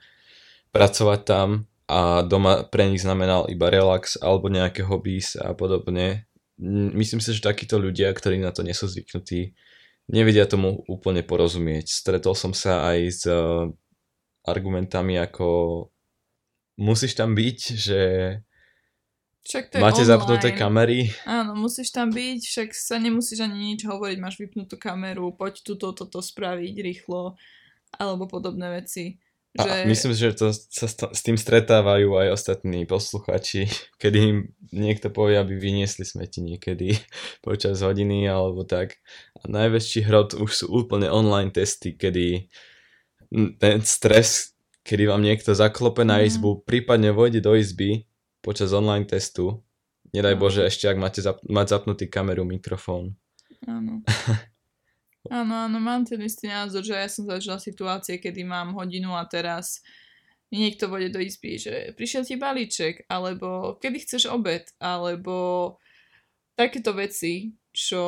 [0.75, 6.27] pracovať tam a doma pre nich znamenal iba relax alebo nejaké hobbies a podobne
[6.95, 9.57] myslím si, že takíto ľudia, ktorí na to nie sú zvyknutí,
[10.07, 11.89] nevedia tomu úplne porozumieť.
[11.89, 13.65] Stretol som sa aj s uh,
[14.45, 15.89] argumentami ako
[16.77, 18.01] musíš tam byť, že
[19.41, 20.11] však to je máte online.
[20.13, 20.99] zapnuté kamery.
[21.25, 25.93] Áno, musíš tam byť, však sa nemusíš ani nič hovoriť, máš vypnutú kameru, poď túto,
[25.97, 27.37] toto spraviť rýchlo,
[27.97, 29.20] alebo podobné veci.
[29.51, 29.67] Že...
[29.67, 33.67] A myslím, že to sa s tým stretávajú aj ostatní posluchači,
[34.01, 34.37] kedy im
[34.71, 36.95] niekto povie, aby vyniesli smeti niekedy
[37.45, 39.03] počas hodiny alebo tak.
[39.43, 42.47] A najväčší hrot už sú úplne online testy, kedy
[43.59, 46.23] ten stres, kedy vám niekto zaklope na mhm.
[46.27, 46.61] izbu, mm.
[46.67, 48.07] prípadne vojde do izby
[48.43, 49.63] počas online testu.
[50.11, 50.35] Nedaj.
[50.35, 53.15] Bože, ešte ak máte zap- mať zapnutý kameru, mikrofón.
[53.63, 54.03] Áno.
[55.29, 59.21] Áno, áno, mám ten istý názor, že ja som zažila situácie, kedy mám hodinu a
[59.29, 59.85] teraz
[60.49, 65.77] niekto vode do izby, že prišiel ti balíček, alebo kedy chceš obed, alebo
[66.57, 68.01] takéto veci, čo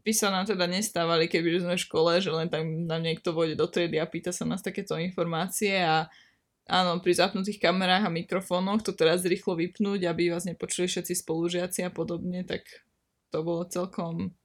[0.00, 3.52] by sa nám teda nestávali, keby sme v škole, že len tam nám niekto vode
[3.52, 6.08] do triedy a pýta sa nás takéto informácie a
[6.72, 11.84] áno, pri zapnutých kamerách a mikrofónoch to teraz rýchlo vypnúť, aby vás nepočuli všetci spolužiaci
[11.84, 12.64] a podobne, tak
[13.28, 14.37] to bolo celkom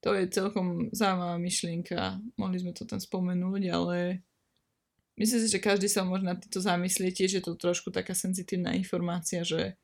[0.00, 2.20] to je celkom zaujímavá myšlienka.
[2.40, 4.24] Mohli sme to tam spomenúť, ale
[5.20, 8.72] myslím si, že každý sa možno na týto zamyslieť, tiež je to trošku taká senzitívna
[8.72, 9.76] informácia, že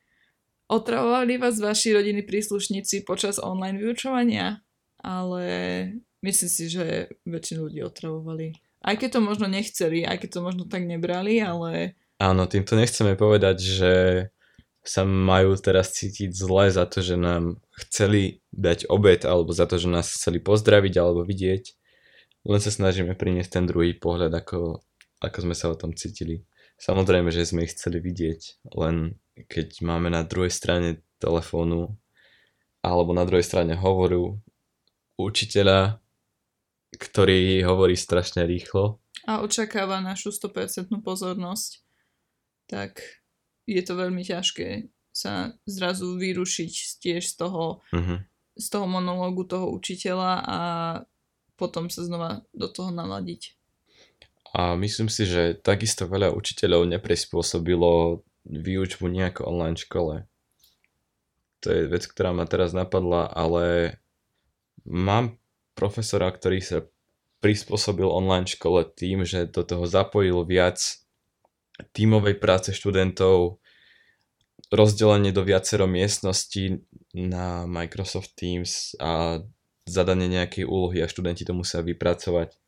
[0.73, 4.65] otravovali vás vaši rodiny príslušníci počas online vyučovania,
[5.05, 5.45] ale
[6.25, 8.57] myslím si, že väčšinu ľudí otravovali.
[8.87, 11.99] Aj keď to možno nechceli, aj keď to možno tak nebrali, ale...
[12.17, 13.93] Áno, týmto nechceme povedať, že
[14.87, 19.83] sa majú teraz cítiť zle za to, že nám chceli dať obed alebo za to,
[19.83, 21.65] že nás chceli pozdraviť alebo vidieť.
[22.47, 24.87] Len sa snažíme priniesť ten druhý pohľad, ako,
[25.19, 26.47] ako sme sa o tom cítili.
[26.79, 29.19] Samozrejme, že sme ich chceli vidieť, len
[29.51, 31.99] keď máme na druhej strane telefónu
[32.85, 34.39] alebo na druhej strane hovoru
[35.19, 35.99] učiteľa,
[36.95, 39.03] ktorý hovorí strašne rýchlo.
[39.27, 41.83] A očakáva našu 100% pozornosť,
[42.71, 43.03] tak
[43.67, 48.19] je to veľmi ťažké sa zrazu vyrušiť tiež z toho, uh-huh.
[48.55, 50.59] z toho monológu toho učiteľa a
[51.57, 53.57] potom sa znova do toho naladiť.
[54.57, 60.29] A myslím si, že takisto veľa učiteľov neprispôsobilo výučbu nejako online škole.
[61.65, 63.97] To je vec, ktorá ma teraz napadla, ale
[64.85, 65.41] mám
[65.75, 66.79] profesora, ktorý sa
[67.41, 71.06] prispôsobil online škole tým, že do toho zapojil viac
[71.93, 73.61] tímovej práce študentov,
[74.73, 76.83] rozdelenie do viacero miestností
[77.15, 79.41] na Microsoft Teams a
[79.87, 82.59] zadanie nejakej úlohy a študenti to musia vypracovať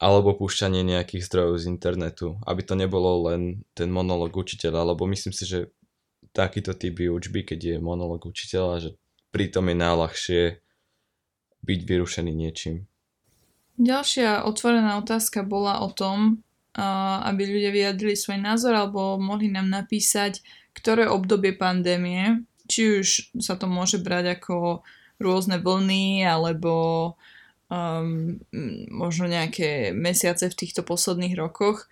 [0.00, 5.30] alebo púšťanie nejakých zdrojov z internetu, aby to nebolo len ten monolog učiteľa, lebo myslím
[5.30, 5.70] si, že
[6.34, 8.90] takýto typ výučby, keď je monolog učiteľa, že
[9.30, 10.42] pritom je najľahšie
[11.62, 12.90] byť vyrušený niečím.
[13.78, 16.42] Ďalšia otvorená otázka bola o tom,
[17.22, 20.42] aby ľudia vyjadrili svoj názor alebo mohli nám napísať,
[20.74, 24.82] ktoré obdobie pandémie, či už sa to môže brať ako
[25.22, 27.14] rôzne vlny alebo
[27.70, 28.34] um,
[28.90, 31.86] možno nejaké mesiace v týchto posledných rokoch,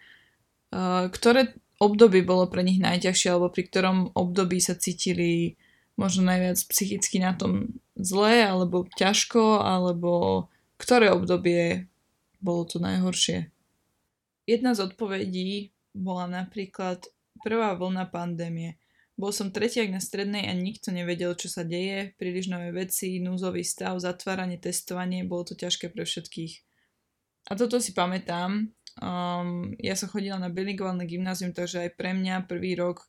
[0.75, 5.55] uh, ktoré obdobie bolo pre nich najťažšie alebo pri ktorom období sa cítili
[5.95, 10.47] možno najviac psychicky na tom zle alebo ťažko alebo
[10.81, 11.87] ktoré obdobie
[12.43, 13.52] bolo to najhoršie.
[14.43, 17.07] Jedna z odpovedí bola napríklad
[17.47, 18.83] prvá vlna pandémie.
[19.15, 23.63] Bol som tretiak na strednej a nikto nevedel, čo sa deje, príliš nové veci, núzový
[23.63, 26.55] stav, zatváranie, testovanie, bolo to ťažké pre všetkých.
[27.51, 28.73] A toto si pamätám.
[28.99, 33.05] Um, ja som chodila na bilingválne gymnázium, takže aj pre mňa prvý rok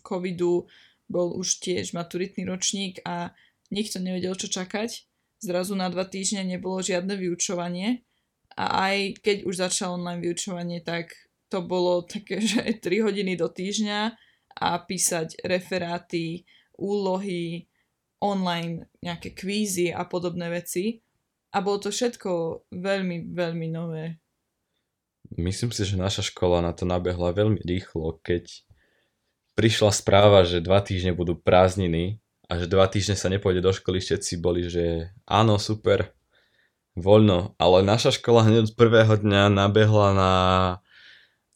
[0.00, 0.70] covidu
[1.10, 3.34] bol už tiež maturitný ročník a
[3.74, 5.04] nikto nevedel, čo čakať.
[5.42, 8.07] Zrazu na dva týždne nebolo žiadne vyučovanie
[8.58, 11.14] a aj keď už začalo online vyučovanie, tak
[11.46, 14.00] to bolo také, že 3 hodiny do týždňa
[14.58, 16.42] a písať referáty,
[16.74, 17.70] úlohy,
[18.18, 20.98] online nejaké kvízy a podobné veci.
[21.54, 24.20] A bolo to všetko veľmi, veľmi nové.
[25.38, 28.66] Myslím si, že naša škola na to nabehla veľmi rýchlo, keď
[29.56, 34.00] prišla správa, že dva týždne budú prázdniny a že dva týždne sa nepôjde do školy,
[34.00, 36.16] všetci boli, že áno, super,
[37.00, 40.32] voľno, ale naša škola hneď od prvého dňa nabehla na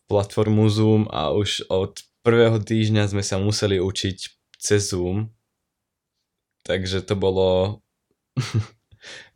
[0.07, 4.16] platformu Zoom a už od prvého týždňa sme sa museli učiť
[4.59, 5.33] cez Zoom,
[6.62, 7.81] takže to bolo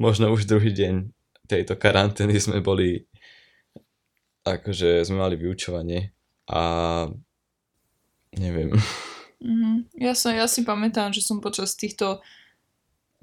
[0.04, 1.10] možno už druhý deň
[1.46, 3.06] tejto karantény sme boli
[4.46, 6.14] akože sme mali vyučovanie
[6.46, 6.62] a
[8.38, 8.70] neviem.
[9.42, 9.74] Mm-hmm.
[9.98, 12.22] Ja, som, ja si pamätám, že som počas týchto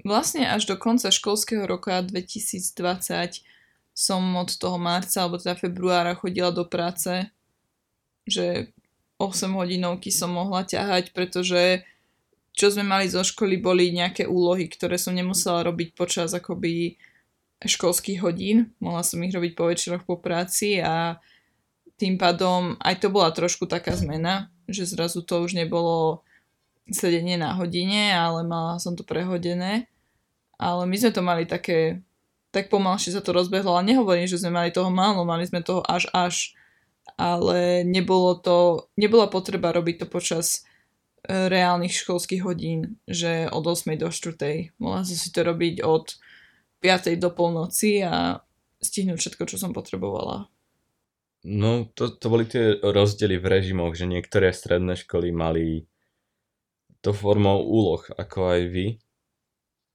[0.04, 3.42] vlastne až do konca školského roka 2020
[3.94, 7.30] som od toho marca alebo teda februára chodila do práce,
[8.28, 8.68] že
[9.18, 11.86] 8 hodinovky som mohla ťahať, pretože
[12.54, 16.94] čo sme mali zo školy boli nejaké úlohy, ktoré som nemusela robiť počas akoby
[17.64, 18.70] školských hodín.
[18.78, 21.18] Mohla som ich robiť po večeroch po práci a
[21.98, 26.26] tým pádom aj to bola trošku taká zmena, že zrazu to už nebolo
[26.90, 29.88] sedenie na hodine, ale mala som to prehodené.
[30.58, 32.02] Ale my sme to mali také,
[32.54, 35.82] tak pomalšie sa to rozbehlo, ale nehovorím, že sme mali toho málo, mali sme toho
[35.82, 36.54] až až,
[37.18, 40.62] ale nebolo to, nebola potreba robiť to počas
[41.26, 44.74] e, reálnych školských hodín, že od 8 do 4.
[44.78, 46.16] Mohla som si to robiť od
[46.80, 47.16] 5.
[47.18, 48.40] do polnoci a
[48.80, 50.52] stihnúť všetko, čo som potrebovala.
[51.44, 55.84] No, to, to boli tie rozdiely v režimoch, že niektoré stredné školy mali
[57.04, 58.86] to formou úloh, ako aj vy,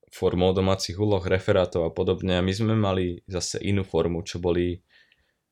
[0.10, 2.38] formou domácich úloh, referátov a podobne.
[2.38, 4.82] A my sme mali zase inú formu, čo boli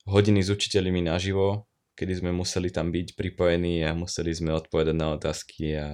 [0.07, 1.67] hodiny s učiteľmi naživo,
[1.97, 5.87] kedy sme museli tam byť pripojení a museli sme odpovedať na otázky a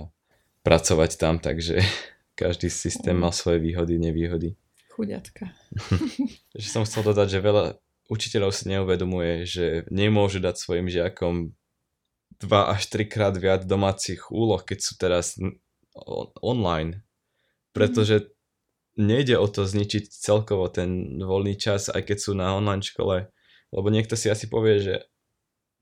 [0.63, 1.81] pracovať tam, takže
[2.41, 4.55] každý systém mal svoje výhody, nevýhody.
[4.93, 5.49] Chuďatka.
[6.61, 7.63] že som chcel dodať, že veľa
[8.11, 11.57] učiteľov si neuvedomuje, že nemôže dať svojim žiakom
[12.43, 15.39] 2 až 3 krát viac domácich úloh, keď sú teraz
[16.43, 17.01] online.
[17.73, 18.29] Pretože
[18.99, 23.29] nejde o to zničiť celkovo ten voľný čas, aj keď sú na online škole.
[23.73, 24.95] Lebo niekto si asi povie, že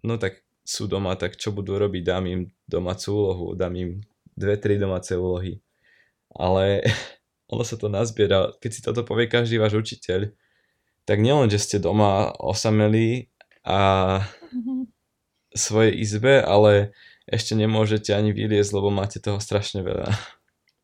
[0.08, 2.04] no tak sú doma, tak čo budú robiť?
[2.08, 3.91] Dám im domácu úlohu, dám im
[4.38, 5.60] dve, tri domáce úlohy.
[6.32, 6.88] Ale
[7.52, 8.56] ono sa to nazbiera.
[8.63, 10.32] Keď si toto povie každý váš učiteľ,
[11.04, 13.28] tak nielen, že ste doma osameli
[13.67, 14.88] a mm-hmm.
[15.52, 16.95] svojej izbe, ale
[17.28, 20.13] ešte nemôžete ani vyliezť, lebo máte toho strašne veľa.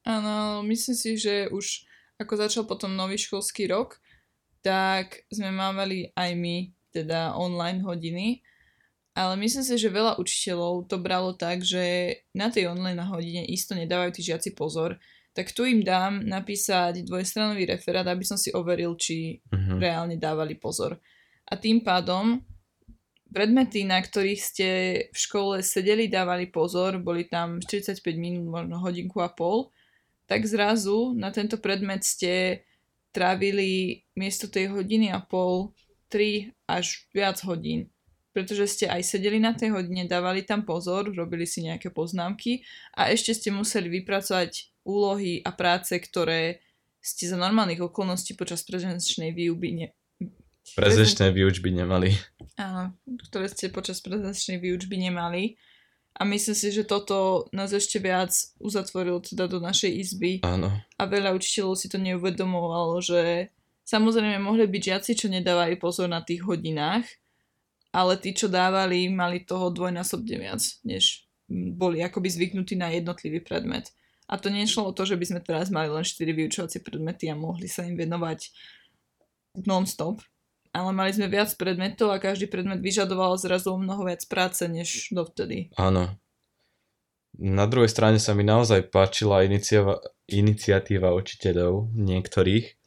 [0.08, 1.87] Áno, myslím si, že už
[2.18, 4.02] ako začal potom nový školský rok,
[4.66, 6.58] tak sme mávali aj my
[6.90, 8.42] teda online hodiny,
[9.18, 13.74] ale myslím si, že veľa učiteľov to bralo tak, že na tej online hodine isto
[13.74, 14.98] nedávajú tí žiaci pozor,
[15.38, 19.78] tak tu im dám napísať dvojstranový referát, aby som si overil, či uh-huh.
[19.78, 20.98] reálne dávali pozor.
[21.46, 22.42] A tým pádom
[23.30, 24.70] predmety, na ktorých ste
[25.14, 29.70] v škole sedeli, dávali pozor, boli tam 45 minút, možno hodinku a pol,
[30.28, 32.64] tak zrazu na tento predmet ste
[33.16, 35.74] trávili miesto tej hodiny a pol
[36.12, 37.90] 3 až viac hodín
[38.38, 42.62] pretože ste aj sedeli na tej hodine, dávali tam pozor, robili si nejaké poznámky
[42.94, 46.62] a ešte ste museli vypracovať úlohy a práce, ktoré
[47.02, 49.88] ste za normálnych okolností počas prezenčnej výuby ne...
[50.78, 52.14] Prezenčnej výučby nemali.
[52.62, 52.94] Áno,
[53.26, 55.58] ktoré ste počas prezenčnej výučby nemali.
[56.18, 60.32] A myslím si, že toto nás ešte viac uzatvorilo teda do našej izby.
[60.42, 60.74] Áno.
[60.98, 63.54] A veľa učiteľov si to neuvedomovalo, že
[63.86, 67.06] samozrejme mohli byť žiaci, čo nedávali pozor na tých hodinách,
[67.94, 73.94] ale tí, čo dávali, mali toho dvojnásobne viac, než boli akoby zvyknutí na jednotlivý predmet.
[74.28, 77.40] A to nešlo o to, že by sme teraz mali len 4 vyučovacie predmety a
[77.40, 78.52] mohli sa im venovať
[79.64, 80.20] non-stop.
[80.78, 85.74] Ale mali sme viac predmetov a každý predmet vyžadoval zrazu mnoho viac práce než dovtedy.
[85.74, 86.22] Áno.
[87.38, 89.98] Na druhej strane sa mi naozaj páčila iniciatíva,
[90.30, 92.78] iniciatíva učiteľov niektorých,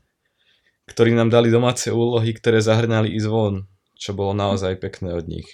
[0.87, 3.67] ktorí nám dali domáce úlohy, ktoré zahrňali ísť von,
[3.99, 5.51] čo bolo naozaj pekné od nich.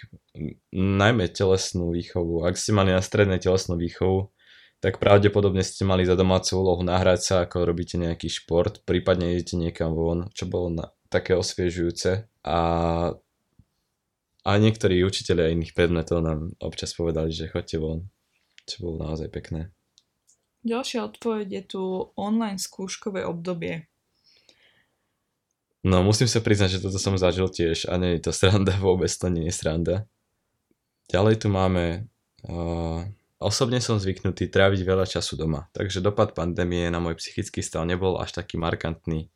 [0.72, 2.44] Najmä telesnú výchovu.
[2.44, 4.32] Ak ste mali na strednej telesnú výchovu,
[4.80, 9.56] tak pravdepodobne ste mali za domácu úlohu nahrať sa, ako robíte nejaký šport, prípadne idete
[9.56, 12.28] niekam von, čo bolo na, také osviežujúce.
[12.44, 12.58] A,
[14.44, 18.04] a niektorí učiteľia iných predmetov nám občas povedali, že chodte von,
[18.68, 19.72] čo bolo naozaj pekné.
[20.66, 21.82] Ďalšia odpoveď je tu
[22.18, 23.88] online skúškové obdobie.
[25.86, 29.08] No musím sa priznať, že toto som zažil tiež a nie je to sranda, vôbec
[29.08, 29.96] to nie je sranda.
[31.06, 32.10] Ďalej tu máme
[32.50, 37.84] uh, Osobne som zvyknutý tráviť veľa času doma, takže dopad pandémie na môj psychický stav
[37.84, 39.28] nebol až taký markantný.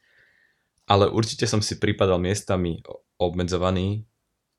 [0.90, 2.82] Ale určite som si prípadal miestami
[3.14, 4.02] obmedzovaný,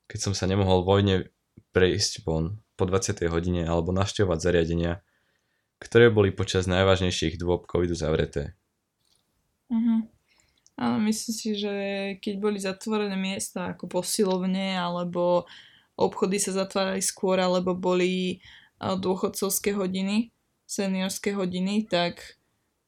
[0.08, 1.28] keď som sa nemohol vojne
[1.76, 3.28] prejsť von po 20.
[3.28, 5.04] hodine alebo naštevovať zariadenia,
[5.76, 8.56] ktoré boli počas najvážnejších dôb covidu zavreté.
[9.68, 10.08] Uh-huh.
[10.80, 11.74] Áno, myslím si, že
[12.24, 15.44] keď boli zatvorené miesta ako posilovne alebo
[16.00, 18.40] obchody sa zatvárali skôr alebo boli
[18.80, 20.32] dôchodcovské hodiny,
[20.64, 22.40] seniorské hodiny, tak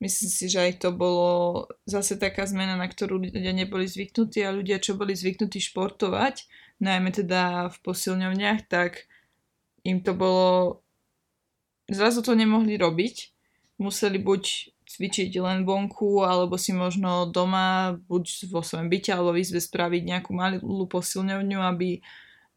[0.04, 4.52] myslím si, že aj to bolo zase taká zmena, na ktorú ľudia neboli zvyknutí a
[4.52, 6.44] ľudia, čo boli zvyknutí športovať,
[6.84, 9.08] najmä teda v posilňovniach, tak
[9.88, 10.80] im to bolo...
[11.88, 13.32] Zrazu to nemohli robiť.
[13.76, 19.42] Museli buď cvičiť len vonku, alebo si možno doma, buď vo svojom byte, alebo v
[19.42, 22.04] izbe spraviť nejakú malú posilňovňu, aby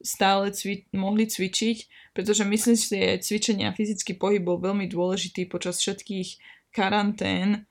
[0.04, 1.78] stále cvi- mohli cvičiť,
[2.14, 7.66] pretože myslím si, že cvičenie a fyzický pohyb bol veľmi dôležitý počas všetkých karantén,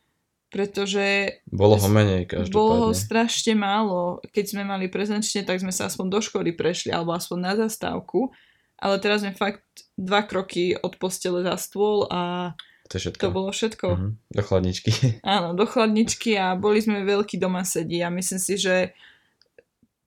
[0.47, 2.55] pretože Bolo ho menej každopádne.
[2.55, 4.01] bolo ho strašne málo.
[4.27, 8.31] Keď sme mali prezenčne, tak sme sa aspoň do školy prešli, alebo aspoň na zastávku.
[8.77, 12.53] Ale teraz sme fakt dva kroky od postele za stôl a
[12.87, 13.19] To všetko.
[13.19, 13.87] to bolo všetko.
[13.91, 14.09] Mhm.
[14.31, 14.91] Do chladničky.
[15.27, 18.93] Áno, do chladničky a boli sme veľkí doma sedí a myslím si, že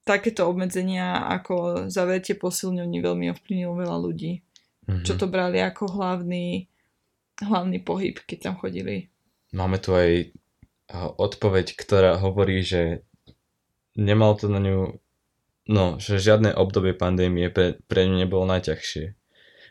[0.02, 1.54] takéto obmedzenia ako
[1.86, 4.32] zavretie posilňovní veľmi ovplyvnilo veľa ľudí,
[4.88, 5.04] Mhm.
[5.04, 6.66] čo to brali ako hlavný,
[7.40, 9.08] hlavný pohyb, keď tam chodili.
[9.50, 10.30] Máme tu aj
[10.90, 13.02] a, odpoveď, ktorá hovorí, že
[13.98, 15.00] nemal to na ňu,
[15.66, 19.04] no, že žiadne obdobie pandémie pre, pre ňu nebolo najťažšie.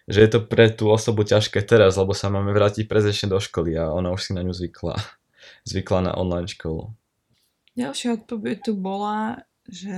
[0.10, 3.78] Že je to pre tú osobu ťažké teraz, lebo sa máme vrátiť prezenčne do školy
[3.78, 4.98] a ona už si na ňu zvykla.
[5.70, 6.94] Zvykla na online školu.
[7.78, 9.96] Ďalšia odpoveď tu bola, že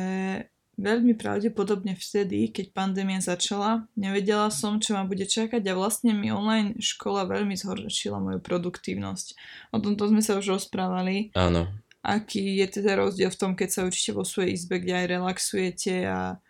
[0.81, 6.33] veľmi pravdepodobne vtedy, keď pandémia začala, nevedela som, čo ma bude čakať a vlastne mi
[6.33, 9.27] online škola veľmi zhoršila moju produktívnosť.
[9.71, 11.29] O tomto sme sa už rozprávali.
[11.37, 11.69] Áno.
[12.01, 15.93] aký je teda rozdiel v tom, keď sa učíte vo svojej izbe, kde aj relaxujete
[16.09, 16.41] a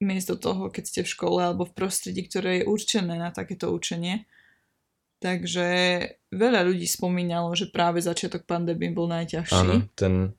[0.00, 4.24] miesto toho, keď ste v škole alebo v prostredí, ktoré je určené na takéto učenie.
[5.18, 5.66] Takže
[6.30, 9.58] veľa ľudí spomínalo, že práve začiatok pandémie bol najťažší.
[9.58, 10.37] Áno, ten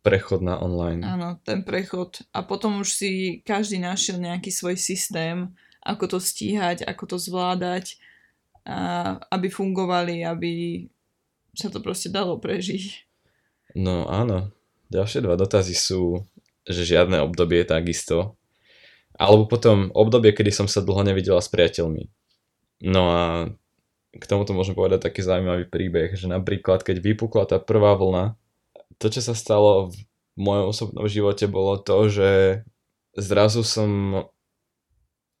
[0.00, 1.04] prechod na online.
[1.04, 2.24] Áno, ten prechod.
[2.32, 3.10] A potom už si
[3.44, 5.52] každý našiel nejaký svoj systém,
[5.84, 8.00] ako to stíhať, ako to zvládať,
[8.64, 10.84] a aby fungovali, aby
[11.56, 13.08] sa to proste dalo prežiť.
[13.76, 14.52] No áno.
[14.90, 16.26] Ďalšie dva dotazy sú,
[16.66, 18.34] že žiadne obdobie takisto.
[19.14, 22.10] Alebo potom obdobie, kedy som sa dlho nevidela s priateľmi.
[22.82, 23.22] No a
[24.10, 28.34] k tomuto môžem povedať taký zaujímavý príbeh, že napríklad keď vypukla tá prvá vlna,
[29.00, 29.96] to čo sa stalo v
[30.36, 32.30] mojom osobnom živote bolo to, že
[33.16, 34.22] zrazu som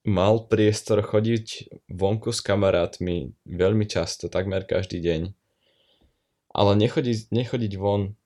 [0.00, 5.36] mal priestor chodiť vonku s kamarátmi veľmi často, takmer každý deň.
[6.50, 8.16] Ale nechodiť, nechodiť von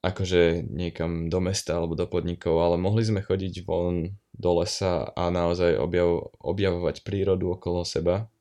[0.00, 5.28] akože niekam do mesta alebo do podnikov, ale mohli sme chodiť von do lesa a
[5.28, 8.32] naozaj objav, objavovať prírodu okolo seba.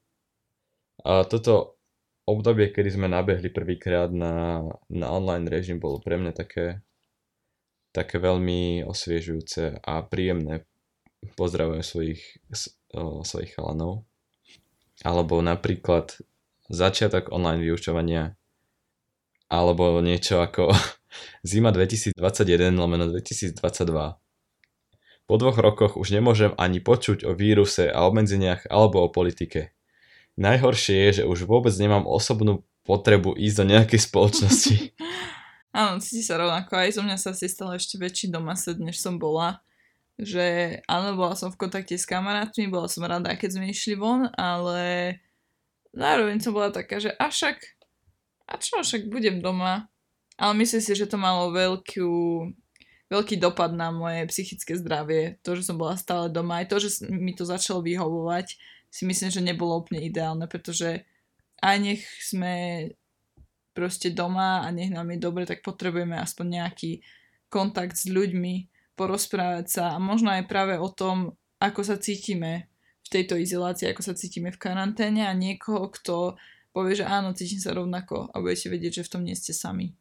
[1.03, 1.78] A toto
[2.29, 6.85] obdobie, kedy sme nabehli prvýkrát na, na online režim, bolo pre mňa také,
[7.89, 10.63] také veľmi osviežujúce a príjemné.
[11.35, 12.21] Pozdravujem svojich,
[13.25, 14.07] svojich chalanov.
[15.03, 16.15] Alebo napríklad
[16.69, 18.39] začiatok online vyučovania
[19.49, 20.69] alebo niečo ako
[21.49, 22.15] zima 2021
[22.77, 23.57] lomeno 2022.
[25.29, 29.73] Po dvoch rokoch už nemôžem ani počuť o víruse a obmedzeniach alebo o politike.
[30.37, 34.75] Najhoršie je, že už vôbec nemám osobnú potrebu ísť do nejakej spoločnosti.
[35.69, 36.73] Áno, cíti sa rovnako.
[36.73, 39.61] Aj zo mňa sa asi stala ešte väčší domased, než som bola.
[40.19, 44.27] Že áno, bola som v kontakte s kamarátmi, bola som rada, keď sme išli von,
[44.35, 45.15] ale
[45.95, 47.31] zároveň som bola taká, že a
[48.49, 49.87] a čo, však budem doma.
[50.35, 52.11] Ale myslím si, že to malo veľkú,
[53.13, 55.37] veľký dopad na moje psychické zdravie.
[55.45, 58.57] To, že som bola stále doma, aj to, že mi to začalo vyhovovať,
[58.89, 61.05] si myslím, že nebolo úplne ideálne, pretože
[61.61, 62.53] aj nech sme
[63.77, 66.99] proste doma a nech nám je dobre, tak potrebujeme aspoň nejaký
[67.47, 68.67] kontakt s ľuďmi,
[68.99, 72.67] porozprávať sa a možno aj práve o tom, ako sa cítime
[72.99, 76.35] v tejto izolácii, ako sa cítime v karanténe a niekoho, kto
[76.75, 79.95] povie, že áno, cítim sa rovnako a budete vedieť, že v tom nie ste sami.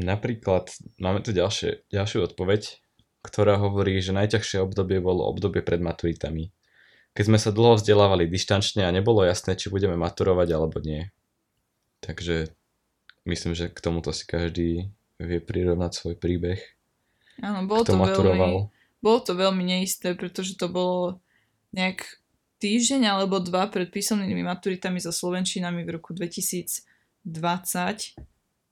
[0.00, 2.80] Napríklad máme tu ďalšie, ďalšiu odpoveď,
[3.20, 6.55] ktorá hovorí, že najťažšie obdobie bolo obdobie pred maturitami.
[7.16, 11.08] Keď sme sa dlho vzdelávali dištančne a nebolo jasné, či budeme maturovať alebo nie.
[12.04, 12.52] Takže
[13.24, 16.60] myslím, že k tomuto si každý vie prirovnať svoj príbeh.
[17.40, 18.52] Áno, bolo to, veľmi, maturoval.
[19.00, 21.24] bolo to veľmi neisté, pretože to bolo
[21.72, 22.04] nejak
[22.60, 26.84] týždeň alebo dva pred písomnými maturitami so Slovenčinami v roku 2020.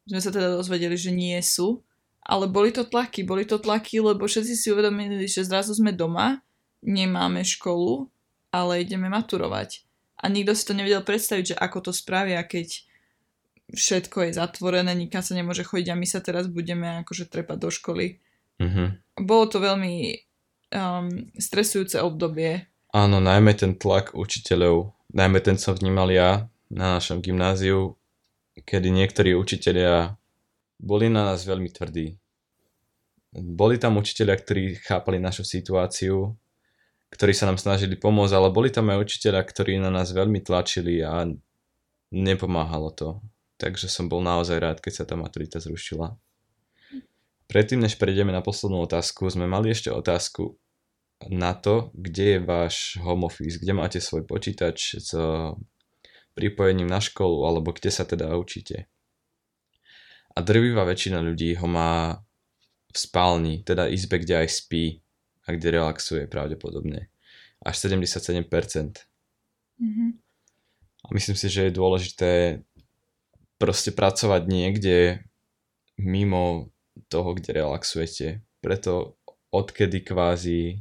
[0.04, 1.80] Sme sa teda dozvedeli, že nie sú.
[2.24, 6.40] Ale boli to tlaky, boli to tlaky, lebo všetci si uvedomili, že zrazu sme doma,
[6.80, 8.08] nemáme školu,
[8.54, 9.82] ale ideme maturovať.
[10.22, 12.86] A nikto si to nevedel predstaviť, že ako to spravia, keď
[13.74, 17.70] všetko je zatvorené, nikam sa nemôže chodiť a my sa teraz budeme akože trepať do
[17.74, 18.22] školy.
[18.62, 19.02] Mhm.
[19.26, 20.22] Bolo to veľmi
[20.70, 22.70] um, stresujúce obdobie.
[22.94, 27.98] Áno, najmä ten tlak učiteľov, najmä ten som vnímal ja na našom gymnáziu,
[28.54, 30.14] kedy niektorí učitelia
[30.78, 32.14] boli na nás veľmi tvrdí.
[33.34, 36.38] Boli tam učitelia, ktorí chápali našu situáciu,
[37.14, 40.98] ktorí sa nám snažili pomôcť, ale boli tam aj učiteľia, ktorí na nás veľmi tlačili
[40.98, 41.22] a
[42.10, 43.22] nepomáhalo to.
[43.54, 46.18] Takže som bol naozaj rád, keď sa tá maturita zrušila.
[47.46, 50.58] Predtým, než prejdeme na poslednú otázku, sme mali ešte otázku
[51.30, 55.14] na to, kde je váš home office, kde máte svoj počítač s
[56.34, 58.90] pripojením na školu, alebo kde sa teda učíte.
[60.34, 62.18] a drvivá väčšina ľudí ho má
[62.90, 65.03] v spálni, teda izbe, kde aj spí
[65.44, 67.08] a kde relaxuje pravdepodobne.
[67.64, 69.04] Až 77%.
[69.78, 70.18] Mhm.
[71.04, 72.32] A myslím si, že je dôležité
[73.60, 75.20] proste pracovať niekde
[76.00, 76.72] mimo
[77.12, 78.40] toho, kde relaxujete.
[78.64, 79.20] Preto
[79.52, 80.80] odkedy kvázi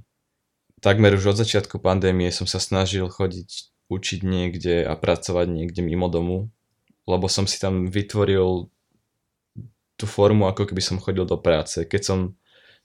[0.84, 6.10] takmer už od začiatku pandémie som sa snažil chodiť učiť niekde a pracovať niekde mimo
[6.10, 6.50] domu,
[7.06, 8.68] lebo som si tam vytvoril
[9.96, 11.86] tú formu, ako keby som chodil do práce.
[11.86, 12.20] Keď som,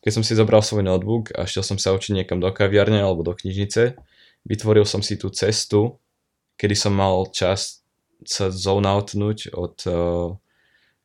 [0.03, 3.26] keď som si zobral svoj notebook a šiel som sa učiť niekam do kaviarne alebo
[3.26, 3.99] do knižnice,
[4.46, 5.99] vytvoril som si tú cestu,
[6.59, 7.82] kedy som mal čas
[8.26, 10.34] sa zone od uh,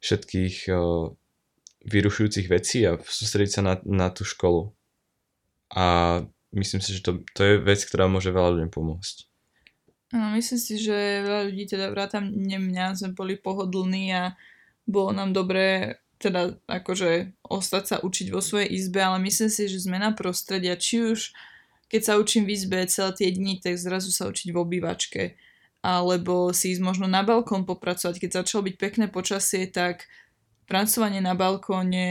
[0.01, 1.13] všetkých uh,
[1.83, 4.71] vyrušujúcich vecí a sústrediť sa na, na tú školu.
[5.73, 5.85] A
[6.53, 9.29] myslím si, že to, to je vec, ktorá môže veľa ľuďom pomôcť.
[10.13, 14.37] No, myslím si, že veľa ľudí, teda vrátam mňa, sme boli pohodlní a
[14.85, 19.83] bolo nám dobré teda akože ostať sa učiť vo svojej izbe, ale myslím si, že
[19.83, 21.35] zmena prostredia, či už
[21.93, 25.37] keď sa učím v izbe celé tie dni, tak zrazu sa učiť v obývačke.
[25.85, 28.17] Alebo si ísť možno na balkón popracovať.
[28.17, 30.09] Keď začalo byť pekné počasie, tak
[30.65, 32.07] pracovanie na balkóne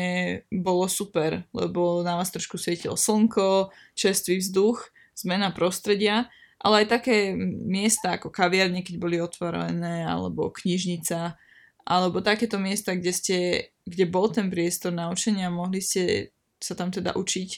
[0.55, 4.87] bolo super, lebo na vás trošku svietilo slnko, čerstvý vzduch,
[5.19, 6.31] zmena prostredia,
[6.63, 7.35] ale aj také
[7.67, 11.35] miesta ako kaviarne, keď boli otvorené, alebo knižnica,
[11.83, 13.39] alebo takéto miesta, kde, ste,
[13.87, 17.51] kde bol ten priestor na a mohli ste sa tam teda učiť,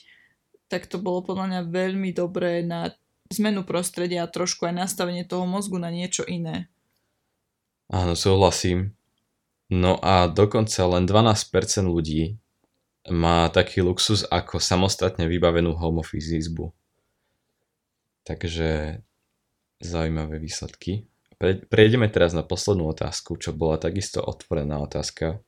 [0.73, 2.93] tak to bolo podľa mňa veľmi dobré na
[3.33, 6.73] zmenu prostredia a trošku aj nastavenie toho mozgu na niečo iné.
[7.93, 8.97] Áno, súhlasím.
[9.69, 12.37] No a dokonca len 12% ľudí
[13.13, 16.73] má taký luxus ako samostatne vybavenú home office izbu.
[18.25, 19.01] Takže
[19.85, 21.05] zaujímavé výsledky.
[21.37, 25.45] Pre, prejdeme teraz na poslednú otázku, čo bola takisto otvorená otázka.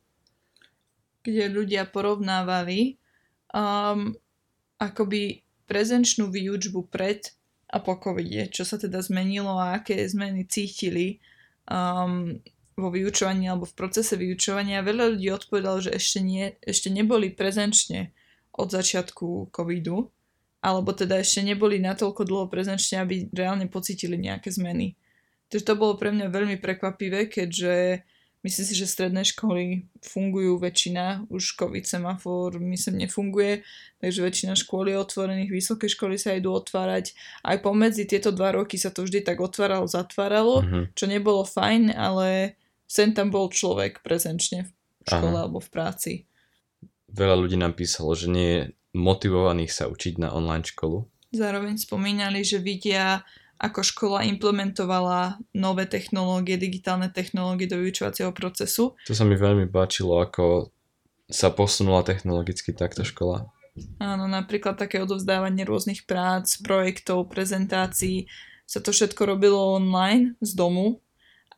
[1.27, 3.03] Kde ľudia porovnávali
[3.51, 4.14] um,
[4.79, 7.35] akoby prezenčnú výučbu pred
[7.66, 11.18] a po covide, čo sa teda zmenilo a aké zmeny cítili
[11.66, 12.39] um,
[12.79, 14.87] vo vyučovaní alebo v procese vyučovania.
[14.87, 18.14] Veľa ľudí odpovedalo, že ešte, nie, ešte neboli prezenčne
[18.55, 20.14] od začiatku covidu,
[20.62, 24.95] alebo teda ešte neboli natoľko dlho prezenčne, aby reálne pocítili nejaké zmeny.
[25.51, 28.07] Takže to bolo pre mňa veľmi prekvapivé, keďže
[28.47, 33.66] myslím si, že stredné školy fungujú väčšina, už COVID semafor myslím nefunguje,
[33.99, 37.18] takže väčšina škôl je otvorených, vysoké školy sa idú otvárať.
[37.42, 40.84] Aj pomedzi tieto dva roky sa to vždy tak otváralo, zatváralo, mm-hmm.
[40.94, 42.55] čo nebolo fajn, ale
[42.86, 44.70] sem tam bol človek prezenčne
[45.03, 45.51] v škole Aha.
[45.51, 46.12] alebo v práci.
[47.11, 48.62] Veľa ľudí nám písalo, že nie je
[48.94, 51.05] motivovaných sa učiť na online školu.
[51.34, 53.26] Zároveň spomínali, že vidia
[53.57, 58.93] ako škola implementovala nové technológie, digitálne technológie do vyučovacieho procesu.
[59.09, 60.73] To sa mi veľmi páčilo, ako
[61.27, 63.49] sa posunula technologicky takto škola.
[64.01, 68.25] Áno, napríklad také odovzdávanie rôznych prác, projektov, prezentácií,
[68.65, 71.05] sa to všetko robilo online z domu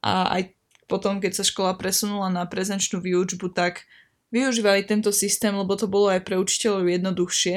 [0.03, 0.53] a aj
[0.89, 3.85] potom, keď sa škola presunula na prezenčnú výučbu, tak
[4.33, 7.57] využívali tento systém, lebo to bolo aj pre učiteľov jednoduchšie,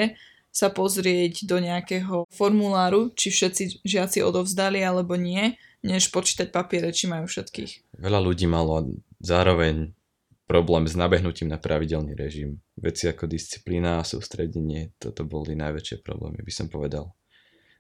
[0.52, 7.08] sa pozrieť do nejakého formuláru, či všetci žiaci odovzdali alebo nie, než počítať papiere, či
[7.08, 7.98] majú všetkých.
[7.98, 8.86] Veľa ľudí malo
[9.24, 9.96] zároveň
[10.46, 12.60] problém s nabehnutím na pravidelný režim.
[12.76, 17.16] Veci ako disciplína a sústredenie, toto boli najväčšie problémy, by som povedal.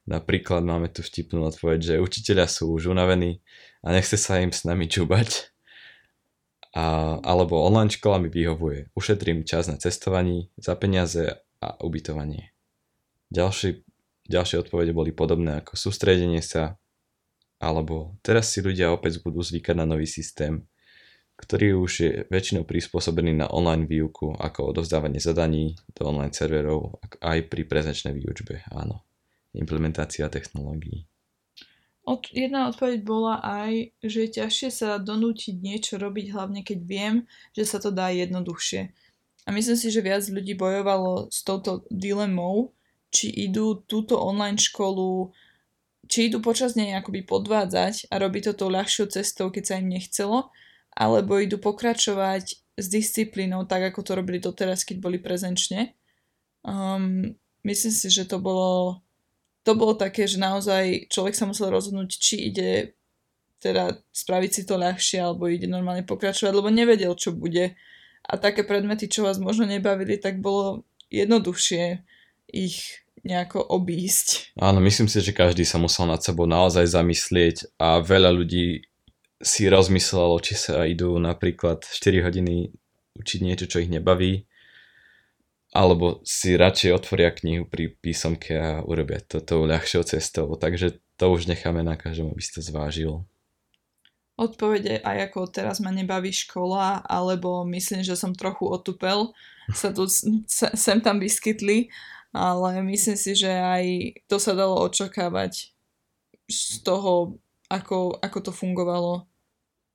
[0.07, 3.43] Napríklad máme tu vtipnú odpoveď, že učiteľia sú už unavení
[3.85, 5.51] a nechce sa im s nami čúbať.
[6.71, 8.95] A, alebo online škola mi vyhovuje.
[8.95, 12.55] Ušetrím čas na cestovaní, za peniaze a ubytovanie.
[13.31, 13.87] Ďalšie,
[14.27, 16.75] ďalšie odpovede boli podobné ako sústredenie sa,
[17.63, 20.67] alebo teraz si ľudia opäť budú zvykať na nový systém,
[21.39, 27.49] ktorý už je väčšinou prispôsobený na online výuku, ako odovzdávanie zadaní do online serverov, aj
[27.49, 29.01] pri prezenčnej výučbe, áno.
[29.55, 31.07] Implementácia technológií.
[32.01, 37.15] Od, jedna odpoveď bola aj, že je ťažšie sa donútiť niečo robiť, hlavne keď viem,
[37.53, 38.89] že sa to dá jednoduchšie.
[39.45, 42.73] A myslím si, že viac ľudí bojovalo s touto dilemou,
[43.11, 45.35] či idú túto online školu,
[46.07, 49.91] či idú počas nej akoby podvádzať a robiť to tou ľahšou cestou, keď sa im
[49.91, 50.49] nechcelo,
[50.95, 55.95] alebo idú pokračovať s disciplínou, tak ako to robili doteraz, keď boli prezenčne.
[56.63, 57.35] Um,
[57.67, 59.03] myslím si, že to bolo,
[59.67, 62.95] to bolo také, že naozaj človek sa musel rozhodnúť, či ide
[63.61, 67.77] teda spraviť si to ľahšie, alebo ide normálne pokračovať, lebo nevedel, čo bude.
[68.25, 70.81] A také predmety, čo vás možno nebavili, tak bolo
[71.13, 72.01] jednoduchšie
[72.51, 74.57] ich nejako obísť.
[74.59, 78.85] Áno, myslím si, že každý sa musel nad sebou naozaj zamyslieť a veľa ľudí
[79.41, 82.69] si rozmyslelo, či sa idú napríklad 4 hodiny
[83.17, 84.45] učiť niečo, čo ich nebaví,
[85.71, 90.51] alebo si radšej otvoria knihu pri písomke a urobia to tou ľahšou cestou.
[90.57, 93.23] Takže to už necháme na každom, aby si to zvážil.
[94.35, 99.29] Odpovede aj ako teraz ma nebaví škola, alebo myslím, že som trochu otupel,
[99.69, 101.93] sa tu sem tam vyskytli,
[102.31, 103.83] ale myslím si, že aj
[104.27, 105.75] to sa dalo očakávať
[106.47, 107.39] z toho,
[107.71, 109.27] ako, ako to fungovalo.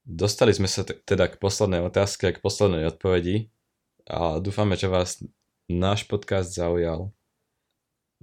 [0.06, 3.50] Dostali sme sa teda k poslednej otázke, k poslednej odpovedi
[4.06, 5.18] a dúfame, že vás
[5.66, 7.10] náš podcast zaujal.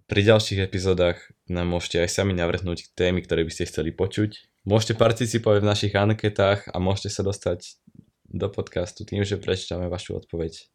[0.07, 4.63] Pri ďalších epizódach nám môžete aj sami navrhnúť témy, ktoré by ste chceli počuť.
[4.63, 7.83] Môžete participovať v našich anketách a môžete sa dostať
[8.31, 10.72] do podcastu tým, že prečítame vašu odpoveď.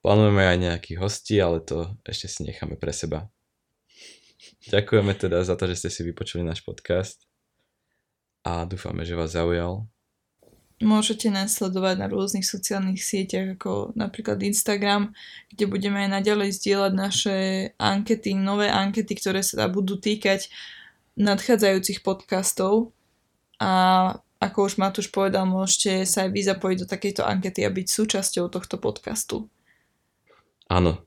[0.00, 3.28] Plánujeme aj nejakých hostí, ale to ešte si necháme pre seba.
[4.72, 7.28] Ďakujeme teda za to, že ste si vypočuli náš podcast
[8.40, 9.84] a dúfame, že vás zaujal.
[10.80, 15.12] Môžete nás sledovať na rôznych sociálnych sieťach, ako napríklad Instagram,
[15.52, 17.36] kde budeme aj naďalej zdieľať naše
[17.76, 20.48] ankety, nové ankety, ktoré sa budú týkať
[21.20, 22.96] nadchádzajúcich podcastov.
[23.60, 23.72] A
[24.40, 28.48] ako už Matúš povedal, môžete sa aj vy zapojiť do takejto ankety a byť súčasťou
[28.48, 29.52] tohto podcastu.
[30.70, 31.02] Áno.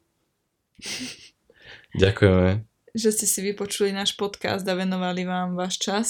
[1.95, 2.67] Ďakujeme.
[2.91, 6.07] Že ste si vypočuli náš podcast a venovali vám váš čas.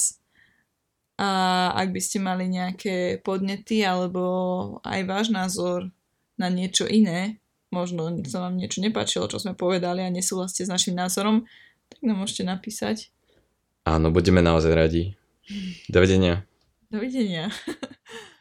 [1.21, 4.25] A ak by ste mali nejaké podnety alebo
[4.81, 5.93] aj váš názor
[6.33, 7.37] na niečo iné,
[7.69, 11.45] možno sa vám niečo nepáčilo, čo sme povedali a nesúhlasíte s našim názorom,
[11.93, 13.13] tak nám môžete napísať.
[13.85, 15.13] Áno, budeme naozaj radi.
[15.93, 16.41] Dovidenia.
[16.89, 17.53] Dovidenia.